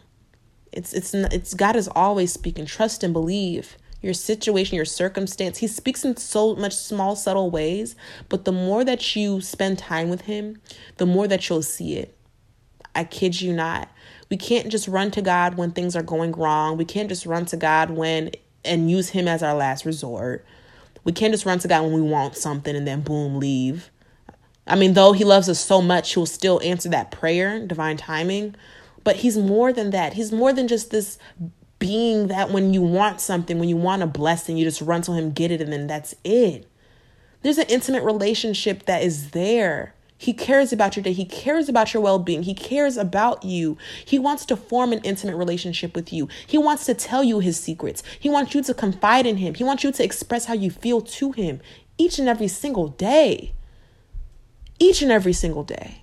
It's 0.72 0.94
it's 0.94 1.14
it's 1.14 1.54
God 1.54 1.76
is 1.76 1.90
always 1.96 2.32
speaking. 2.32 2.66
Trust 2.66 3.04
and 3.04 3.14
believe. 3.14 3.78
Your 4.02 4.16
situation, 4.16 4.76
your 4.76 4.86
circumstance. 4.86 5.60
He 5.60 5.68
speaks 5.68 6.04
in 6.04 6.18
so 6.18 6.56
much 6.56 6.76
small, 6.76 7.16
subtle 7.16 7.52
ways, 7.52 7.96
but 8.30 8.46
the 8.46 8.52
more 8.52 8.84
that 8.84 9.16
you 9.16 9.42
spend 9.42 9.78
time 9.78 10.10
with 10.10 10.22
him, 10.22 10.60
the 10.98 11.06
more 11.06 11.28
that 11.28 11.48
you'll 11.48 11.62
see 11.62 11.98
it. 11.98 12.18
I 12.96 13.04
kid 13.04 13.40
you 13.42 13.54
not. 13.54 13.90
We 14.30 14.38
can't 14.38 14.70
just 14.70 14.88
run 14.88 15.12
to 15.12 15.22
God 15.22 15.56
when 15.56 15.72
things 15.72 15.96
are 15.96 16.04
going 16.04 16.32
wrong. 16.32 16.78
We 16.78 16.86
can't 16.86 17.10
just 17.10 17.26
run 17.26 17.46
to 17.48 17.58
God 17.58 17.92
when 17.92 18.32
and 18.64 18.90
use 18.90 19.10
Him 19.10 19.28
as 19.28 19.44
our 19.44 19.54
last 19.54 19.86
resort. 19.86 20.46
We 21.04 21.12
can't 21.12 21.34
just 21.34 21.46
run 21.46 21.60
to 21.60 21.68
God 21.68 21.84
when 21.84 21.94
we 21.94 22.02
want 22.02 22.36
something 22.36 22.76
and 22.76 22.88
then 22.88 23.02
boom, 23.02 23.40
leave. 23.40 23.90
I 24.68 24.76
mean, 24.76 24.94
though 24.94 25.14
He 25.14 25.24
loves 25.24 25.50
us 25.50 25.60
so 25.60 25.82
much, 25.82 26.14
He'll 26.14 26.26
still 26.26 26.62
answer 26.64 26.90
that 26.90 27.12
prayer, 27.12 27.66
divine 27.66 27.98
timing. 27.98 28.56
But 29.04 29.18
He's 29.18 29.38
more 29.38 29.74
than 29.74 29.90
that. 29.92 30.14
He's 30.14 30.32
more 30.32 30.54
than 30.54 30.68
just 30.68 30.92
this 30.92 31.18
being 31.80 32.28
that 32.28 32.52
when 32.52 32.74
you 32.74 32.82
want 32.82 33.20
something, 33.22 33.58
when 33.58 33.70
you 33.70 33.78
want 33.78 34.04
a 34.04 34.08
blessing, 34.08 34.58
you 34.58 34.66
just 34.66 34.82
run 34.82 35.02
to 35.04 35.14
Him, 35.14 35.32
get 35.32 35.52
it, 35.52 35.62
and 35.62 35.74
then 35.74 35.88
that's 35.88 36.14
it. 36.24 36.68
There's 37.42 37.58
an 37.58 37.68
intimate 37.70 38.04
relationship 38.04 38.86
that 38.86 39.02
is 39.02 39.32
there. 39.32 39.96
He 40.22 40.34
cares 40.34 40.72
about 40.72 40.96
your 40.96 41.02
day. 41.02 41.14
He 41.14 41.26
cares 41.26 41.68
about 41.68 41.96
your 41.96 42.04
well 42.04 42.20
being. 42.20 42.44
He 42.44 42.54
cares 42.54 42.96
about 42.96 43.44
you. 43.44 43.76
He 44.06 44.20
wants 44.20 44.46
to 44.46 44.56
form 44.56 44.94
an 44.94 45.02
intimate 45.04 45.36
relationship 45.36 45.96
with 45.96 46.14
you. 46.14 46.28
He 46.46 46.60
wants 46.60 46.86
to 46.86 46.94
tell 46.94 47.24
you 47.24 47.40
his 47.40 47.60
secrets. 47.60 48.04
He 48.20 48.30
wants 48.30 48.54
you 48.54 48.62
to 48.62 48.74
confide 48.76 49.26
in 49.26 49.38
him. 49.38 49.56
He 49.56 49.64
wants 49.64 49.84
you 49.84 49.92
to 49.92 50.04
express 50.04 50.46
how 50.46 50.54
you 50.54 50.70
feel 50.70 51.02
to 51.02 51.32
him 51.32 51.60
each 51.98 52.20
and 52.20 52.30
every 52.30 52.48
single 52.48 52.90
day. 52.90 53.54
Each 54.82 55.04
and 55.04 55.12
every 55.12 55.34
single 55.34 55.64
day. 55.64 56.02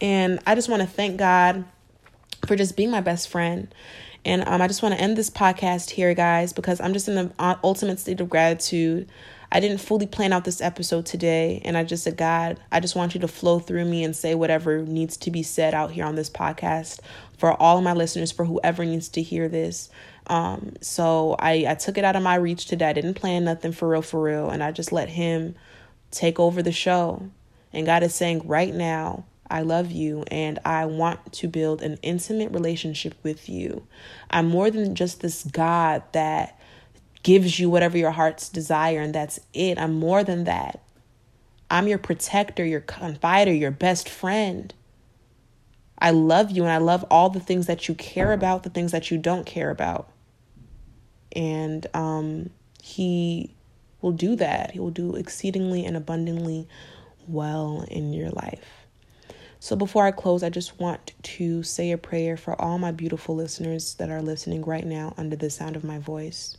And 0.00 0.40
I 0.44 0.56
just 0.56 0.68
want 0.68 0.82
to 0.82 0.88
thank 0.88 1.18
God 1.18 1.64
for 2.46 2.56
just 2.56 2.76
being 2.76 2.90
my 2.90 3.00
best 3.00 3.28
friend. 3.28 3.72
And 4.24 4.42
um, 4.48 4.60
I 4.60 4.66
just 4.66 4.82
want 4.82 4.96
to 4.96 5.00
end 5.00 5.16
this 5.16 5.30
podcast 5.30 5.90
here, 5.90 6.14
guys, 6.14 6.52
because 6.52 6.80
I'm 6.80 6.92
just 6.92 7.06
in 7.06 7.14
the 7.14 7.58
ultimate 7.62 8.00
state 8.00 8.20
of 8.20 8.28
gratitude. 8.28 9.08
I 9.52 9.60
didn't 9.60 9.78
fully 9.78 10.08
plan 10.08 10.32
out 10.32 10.44
this 10.44 10.60
episode 10.60 11.06
today. 11.06 11.62
And 11.64 11.76
I 11.76 11.84
just 11.84 12.02
said, 12.02 12.16
God, 12.16 12.58
I 12.72 12.80
just 12.80 12.96
want 12.96 13.14
you 13.14 13.20
to 13.20 13.28
flow 13.28 13.60
through 13.60 13.84
me 13.84 14.02
and 14.02 14.16
say 14.16 14.34
whatever 14.34 14.82
needs 14.82 15.16
to 15.18 15.30
be 15.30 15.44
said 15.44 15.74
out 15.74 15.92
here 15.92 16.04
on 16.04 16.16
this 16.16 16.28
podcast 16.28 16.98
for 17.38 17.52
all 17.62 17.78
of 17.78 17.84
my 17.84 17.92
listeners, 17.92 18.32
for 18.32 18.44
whoever 18.44 18.84
needs 18.84 19.08
to 19.10 19.22
hear 19.22 19.48
this. 19.48 19.90
Um, 20.26 20.72
so 20.80 21.36
I, 21.38 21.66
I 21.68 21.74
took 21.76 21.98
it 21.98 22.04
out 22.04 22.16
of 22.16 22.24
my 22.24 22.34
reach 22.34 22.66
today. 22.66 22.88
I 22.88 22.92
didn't 22.94 23.14
plan 23.14 23.44
nothing 23.44 23.70
for 23.70 23.88
real, 23.88 24.02
for 24.02 24.20
real. 24.20 24.50
And 24.50 24.60
I 24.60 24.72
just 24.72 24.90
let 24.90 25.08
Him 25.08 25.54
take 26.10 26.38
over 26.38 26.62
the 26.62 26.72
show. 26.72 27.30
And 27.72 27.86
God 27.86 28.02
is 28.02 28.14
saying, 28.14 28.46
right 28.46 28.74
now, 28.74 29.24
I 29.48 29.62
love 29.62 29.90
you 29.90 30.24
and 30.30 30.58
I 30.64 30.86
want 30.86 31.32
to 31.34 31.48
build 31.48 31.82
an 31.82 31.98
intimate 32.02 32.52
relationship 32.52 33.14
with 33.22 33.48
you. 33.48 33.86
I'm 34.30 34.48
more 34.48 34.70
than 34.70 34.94
just 34.94 35.20
this 35.20 35.44
God 35.44 36.02
that 36.12 36.58
gives 37.22 37.58
you 37.58 37.68
whatever 37.68 37.98
your 37.98 38.12
heart's 38.12 38.48
desire, 38.48 39.00
and 39.00 39.14
that's 39.14 39.40
it. 39.52 39.78
I'm 39.78 39.94
more 39.94 40.22
than 40.22 40.44
that. 40.44 40.80
I'm 41.68 41.88
your 41.88 41.98
protector, 41.98 42.64
your 42.64 42.80
confider, 42.80 43.58
your 43.58 43.72
best 43.72 44.08
friend. 44.08 44.72
I 45.98 46.10
love 46.10 46.50
you 46.52 46.62
and 46.62 46.70
I 46.70 46.76
love 46.76 47.04
all 47.10 47.30
the 47.30 47.40
things 47.40 47.66
that 47.66 47.88
you 47.88 47.94
care 47.96 48.32
about, 48.32 48.62
the 48.62 48.70
things 48.70 48.92
that 48.92 49.10
you 49.10 49.18
don't 49.18 49.44
care 49.44 49.70
about. 49.70 50.08
And 51.32 51.86
um, 51.94 52.50
he 52.80 53.55
will 54.00 54.12
do 54.12 54.36
that. 54.36 54.72
He 54.72 54.80
will 54.80 54.90
do 54.90 55.16
exceedingly 55.16 55.84
and 55.84 55.96
abundantly 55.96 56.68
well 57.26 57.84
in 57.90 58.12
your 58.12 58.30
life. 58.30 58.86
So 59.58 59.74
before 59.74 60.06
I 60.06 60.10
close, 60.10 60.42
I 60.42 60.50
just 60.50 60.78
want 60.78 61.12
to 61.22 61.62
say 61.62 61.90
a 61.90 61.98
prayer 61.98 62.36
for 62.36 62.60
all 62.60 62.78
my 62.78 62.92
beautiful 62.92 63.34
listeners 63.34 63.94
that 63.94 64.10
are 64.10 64.22
listening 64.22 64.62
right 64.64 64.86
now 64.86 65.14
under 65.16 65.34
the 65.34 65.50
sound 65.50 65.76
of 65.76 65.84
my 65.84 65.98
voice. 65.98 66.56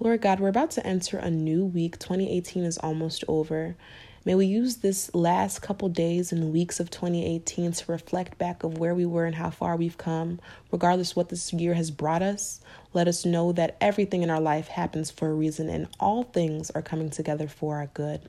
Lord 0.00 0.20
God, 0.20 0.38
we're 0.38 0.48
about 0.48 0.70
to 0.72 0.86
enter 0.86 1.18
a 1.18 1.30
new 1.30 1.64
week. 1.64 1.98
2018 1.98 2.64
is 2.64 2.78
almost 2.78 3.24
over. 3.28 3.76
May 4.24 4.34
we 4.34 4.46
use 4.46 4.76
this 4.76 5.14
last 5.14 5.62
couple 5.62 5.88
days 5.88 6.32
and 6.32 6.52
weeks 6.52 6.80
of 6.80 6.90
2018 6.90 7.72
to 7.72 7.92
reflect 7.92 8.36
back 8.36 8.62
of 8.62 8.78
where 8.78 8.94
we 8.94 9.06
were 9.06 9.24
and 9.24 9.34
how 9.34 9.50
far 9.50 9.74
we've 9.74 9.96
come, 9.96 10.38
regardless 10.70 11.16
what 11.16 11.30
this 11.30 11.52
year 11.52 11.74
has 11.74 11.90
brought 11.90 12.22
us. 12.22 12.60
Let 12.94 13.08
us 13.08 13.24
know 13.24 13.52
that 13.52 13.76
everything 13.80 14.22
in 14.22 14.30
our 14.30 14.40
life 14.40 14.68
happens 14.68 15.10
for 15.10 15.28
a 15.28 15.34
reason 15.34 15.68
and 15.68 15.88
all 16.00 16.22
things 16.22 16.70
are 16.70 16.82
coming 16.82 17.10
together 17.10 17.46
for 17.48 17.76
our 17.76 17.86
good. 17.88 18.22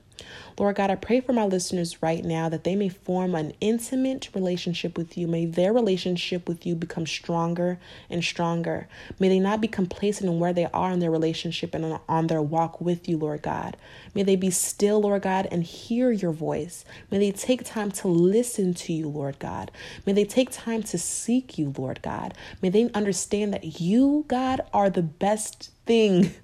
Lord 0.58 0.76
God, 0.76 0.90
I 0.90 0.96
pray 0.96 1.20
for 1.20 1.32
my 1.32 1.44
listeners 1.44 2.02
right 2.02 2.24
now 2.24 2.48
that 2.48 2.64
they 2.64 2.76
may 2.76 2.88
form 2.88 3.34
an 3.34 3.54
intimate 3.60 4.28
relationship 4.34 4.96
with 4.98 5.16
you. 5.16 5.26
May 5.26 5.46
their 5.46 5.72
relationship 5.72 6.48
with 6.48 6.66
you 6.66 6.74
become 6.74 7.06
stronger 7.06 7.78
and 8.10 8.22
stronger. 8.22 8.88
May 9.18 9.28
they 9.28 9.38
not 9.38 9.60
be 9.60 9.68
complacent 9.68 10.30
in 10.30 10.38
where 10.38 10.52
they 10.52 10.66
are 10.66 10.92
in 10.92 10.98
their 10.98 11.10
relationship 11.10 11.74
and 11.74 11.98
on 12.08 12.26
their 12.26 12.42
walk 12.42 12.80
with 12.80 13.08
you, 13.08 13.16
Lord 13.16 13.42
God. 13.42 13.76
May 14.14 14.22
they 14.22 14.36
be 14.36 14.50
still, 14.50 15.00
Lord 15.00 15.22
God, 15.22 15.48
and 15.50 15.64
hear 15.64 16.10
your 16.10 16.32
voice. 16.32 16.84
May 17.10 17.18
they 17.18 17.32
take 17.32 17.64
time 17.64 17.90
to 17.92 18.08
listen 18.08 18.74
to 18.74 18.92
you, 18.92 19.08
Lord 19.08 19.38
God. 19.38 19.70
May 20.04 20.12
they 20.12 20.24
take 20.24 20.50
time 20.50 20.82
to 20.84 20.98
seek 20.98 21.58
you, 21.58 21.72
Lord 21.76 22.02
God. 22.02 22.34
May 22.60 22.68
they 22.68 22.90
understand 22.90 23.54
that 23.54 23.80
you, 23.80 24.24
God, 24.28 24.60
are 24.72 24.90
the 24.90 25.02
best 25.02 25.70
thing 25.86 26.34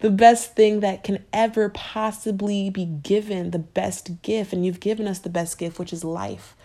the 0.00 0.10
best 0.10 0.54
thing 0.54 0.80
that 0.80 1.04
can 1.04 1.24
ever 1.32 1.68
possibly 1.68 2.70
be 2.70 2.84
given, 2.84 3.50
the 3.50 3.58
best 3.58 4.22
gift. 4.22 4.52
And 4.52 4.64
you've 4.66 4.80
given 4.80 5.06
us 5.06 5.18
the 5.18 5.30
best 5.30 5.58
gift, 5.58 5.78
which 5.78 5.92
is 5.92 6.04
life. 6.04 6.56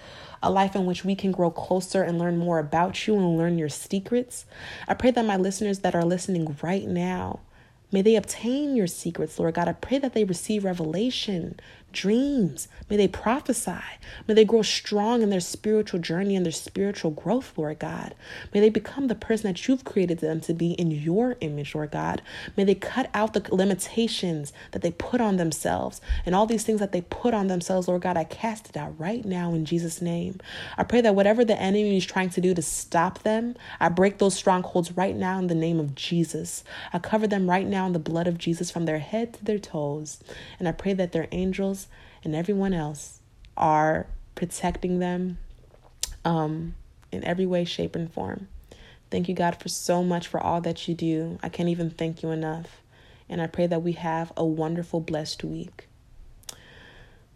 A 0.42 0.52
life 0.52 0.76
in 0.76 0.86
which 0.86 1.04
we 1.04 1.16
can 1.16 1.32
grow 1.32 1.50
closer 1.50 2.04
and 2.04 2.20
learn 2.20 2.38
more 2.38 2.60
about 2.60 3.08
you 3.08 3.16
and 3.16 3.38
learn 3.38 3.58
your 3.58 3.70
secrets. 3.70 4.46
I 4.88 4.94
pray 4.94 5.12
that 5.12 5.26
my 5.26 5.38
listeners 5.38 5.80
that 5.80 5.96
are 5.96 6.06
listening 6.06 6.56
right 6.62 6.88
now, 6.88 7.40
may 7.92 8.02
they 8.02 8.16
obtain 8.16 8.76
your 8.76 8.88
secrets, 8.88 9.40
Lord 9.40 9.56
God. 9.56 9.68
I 9.68 9.74
pray 9.74 9.98
that 9.98 10.14
they 10.14 10.24
receive 10.24 10.64
revelation, 10.64 11.60
dreams. 11.98 12.68
May 12.90 12.96
they 12.96 13.08
prophesy. 13.08 13.82
May 14.28 14.36
they 14.36 14.46
grow 14.46 14.62
strong 14.62 15.22
in 15.22 15.30
their 15.30 15.40
spiritual 15.40 16.00
journey 16.00 16.36
and 16.36 16.46
their 16.46 16.54
spiritual 16.54 17.12
growth, 17.12 17.58
Lord 17.58 17.80
God. 17.80 18.14
May 18.54 18.60
they 18.60 18.70
become 18.70 19.08
the 19.08 19.16
person 19.16 19.48
that 19.48 19.68
you've 19.68 19.84
created 19.84 20.20
them 20.20 20.40
to 20.42 20.54
be 20.54 20.74
in 20.74 20.92
your 20.92 21.36
image, 21.42 21.74
Lord 21.74 21.92
God. 21.92 22.22
May 22.56 22.64
they 22.64 22.76
cut 22.76 23.10
out 23.14 23.34
the 23.34 23.44
limitations 23.54 24.54
that 24.72 24.84
they 24.84 24.92
put 24.92 25.20
on 25.20 25.38
themselves 25.38 26.00
and 26.26 26.36
all 26.36 26.46
these 26.46 26.64
things 26.64 26.80
that 26.80 26.92
they 26.92 27.02
put 27.02 27.34
on 27.34 27.48
themselves, 27.48 27.88
Lord 27.88 28.04
God. 28.04 28.16
I 28.16 28.24
cast 28.24 28.70
it 28.70 28.78
out 28.78 28.98
right 29.00 29.26
now 29.26 29.54
in 29.54 29.66
Jesus' 29.66 30.02
name. 30.02 30.40
I 30.78 30.84
pray 30.84 31.02
that 31.02 31.16
whatever 31.16 31.44
the 31.44 31.60
enemy 31.60 31.98
is 31.98 32.06
trying 32.06 32.30
to 32.30 32.42
do 32.42 32.54
to 32.54 32.62
stop 32.62 33.24
them, 33.24 33.56
I 33.80 33.90
break 33.90 34.20
those 34.20 34.36
strongholds 34.36 34.92
right 34.92 35.16
now 35.16 35.40
in 35.40 35.48
the 35.48 35.56
name 35.56 35.80
of 35.80 35.96
Jesus. 35.96 36.64
I 36.94 37.00
cover 37.00 37.28
them 37.28 37.50
right 37.50 37.66
now 37.66 37.88
in 37.88 37.94
the 37.94 38.00
blood 38.00 38.28
of 38.28 38.38
Jesus 38.38 38.70
from 38.70 38.86
their 38.86 39.00
head 39.00 39.34
to 39.34 39.46
their 39.46 39.60
toes. 39.60 40.20
And 40.60 40.68
I 40.68 40.72
pray 40.72 40.94
that 40.94 41.12
their 41.12 41.28
angels 41.32 41.87
and 42.28 42.36
everyone 42.36 42.74
else 42.74 43.22
are 43.56 44.06
protecting 44.36 45.00
them 45.00 45.38
um, 46.26 46.76
in 47.10 47.24
every 47.24 47.46
way, 47.46 47.64
shape, 47.64 47.96
and 47.96 48.12
form. 48.12 48.50
Thank 49.10 49.30
you, 49.30 49.34
God, 49.34 49.56
for 49.56 49.70
so 49.70 50.04
much 50.04 50.28
for 50.28 50.40
all 50.40 50.60
that 50.62 50.90
you 50.90 50.94
do. 50.94 51.40
I 51.42 51.48
can't 51.48 51.70
even 51.70 51.90
thank 51.90 52.22
you 52.22 52.32
enough. 52.32 52.82
And 53.30 53.42
I 53.42 53.48
pray 53.48 53.66
that 53.68 53.82
we 53.82 53.94
have 53.94 54.34
a 54.36 54.46
wonderful, 54.46 55.00
blessed 55.00 55.46
week. 55.46 55.88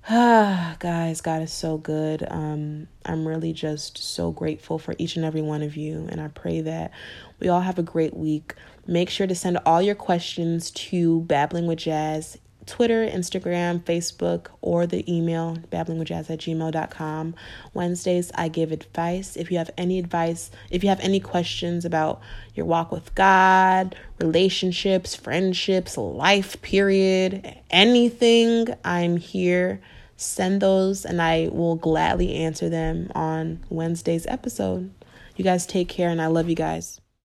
Ah, 0.09 0.75
guys, 0.79 1.21
God 1.21 1.41
is 1.41 1.53
so 1.53 1.77
good. 1.77 2.27
Um, 2.29 2.87
I'm 3.05 3.25
really 3.25 3.53
just 3.53 3.97
so 3.97 4.31
grateful 4.31 4.77
for 4.77 4.93
each 4.97 5.15
and 5.15 5.23
every 5.23 5.41
one 5.41 5.61
of 5.61 5.77
you. 5.77 6.07
And 6.09 6.19
I 6.19 6.27
pray 6.27 6.59
that 6.61 6.91
we 7.39 7.47
all 7.47 7.61
have 7.61 7.79
a 7.79 7.83
great 7.83 8.13
week. 8.13 8.55
Make 8.85 9.09
sure 9.09 9.27
to 9.27 9.35
send 9.35 9.57
all 9.65 9.81
your 9.81 9.95
questions 9.95 10.69
to 10.71 11.21
babbling 11.21 11.65
with 11.65 11.79
jazz 11.79 12.37
Twitter, 12.65 13.05
Instagram, 13.05 13.81
Facebook, 13.81 14.47
or 14.61 14.87
the 14.87 15.03
email 15.11 15.57
babblingwithjazz 15.71 16.29
at 16.29 16.39
gmail.com. 16.39 17.35
Wednesdays, 17.73 18.31
I 18.35 18.47
give 18.47 18.71
advice. 18.71 19.35
If 19.35 19.51
you 19.51 19.57
have 19.57 19.71
any 19.77 19.99
advice, 19.99 20.51
if 20.69 20.83
you 20.83 20.89
have 20.89 20.99
any 20.99 21.19
questions 21.19 21.85
about 21.85 22.21
your 22.53 22.65
walk 22.65 22.91
with 22.91 23.13
God, 23.15 23.95
relationships, 24.19 25.15
friendships, 25.15 25.97
life 25.97 26.61
period, 26.61 27.55
anything, 27.69 28.67
I'm 28.85 29.17
here. 29.17 29.81
Send 30.15 30.61
those 30.61 31.03
and 31.03 31.21
I 31.21 31.49
will 31.51 31.75
gladly 31.75 32.35
answer 32.35 32.69
them 32.69 33.11
on 33.15 33.65
Wednesday's 33.69 34.27
episode. 34.27 34.91
You 35.35 35.43
guys 35.43 35.65
take 35.65 35.89
care 35.89 36.09
and 36.09 36.21
I 36.21 36.27
love 36.27 36.47
you 36.47 36.55
guys. 36.55 37.00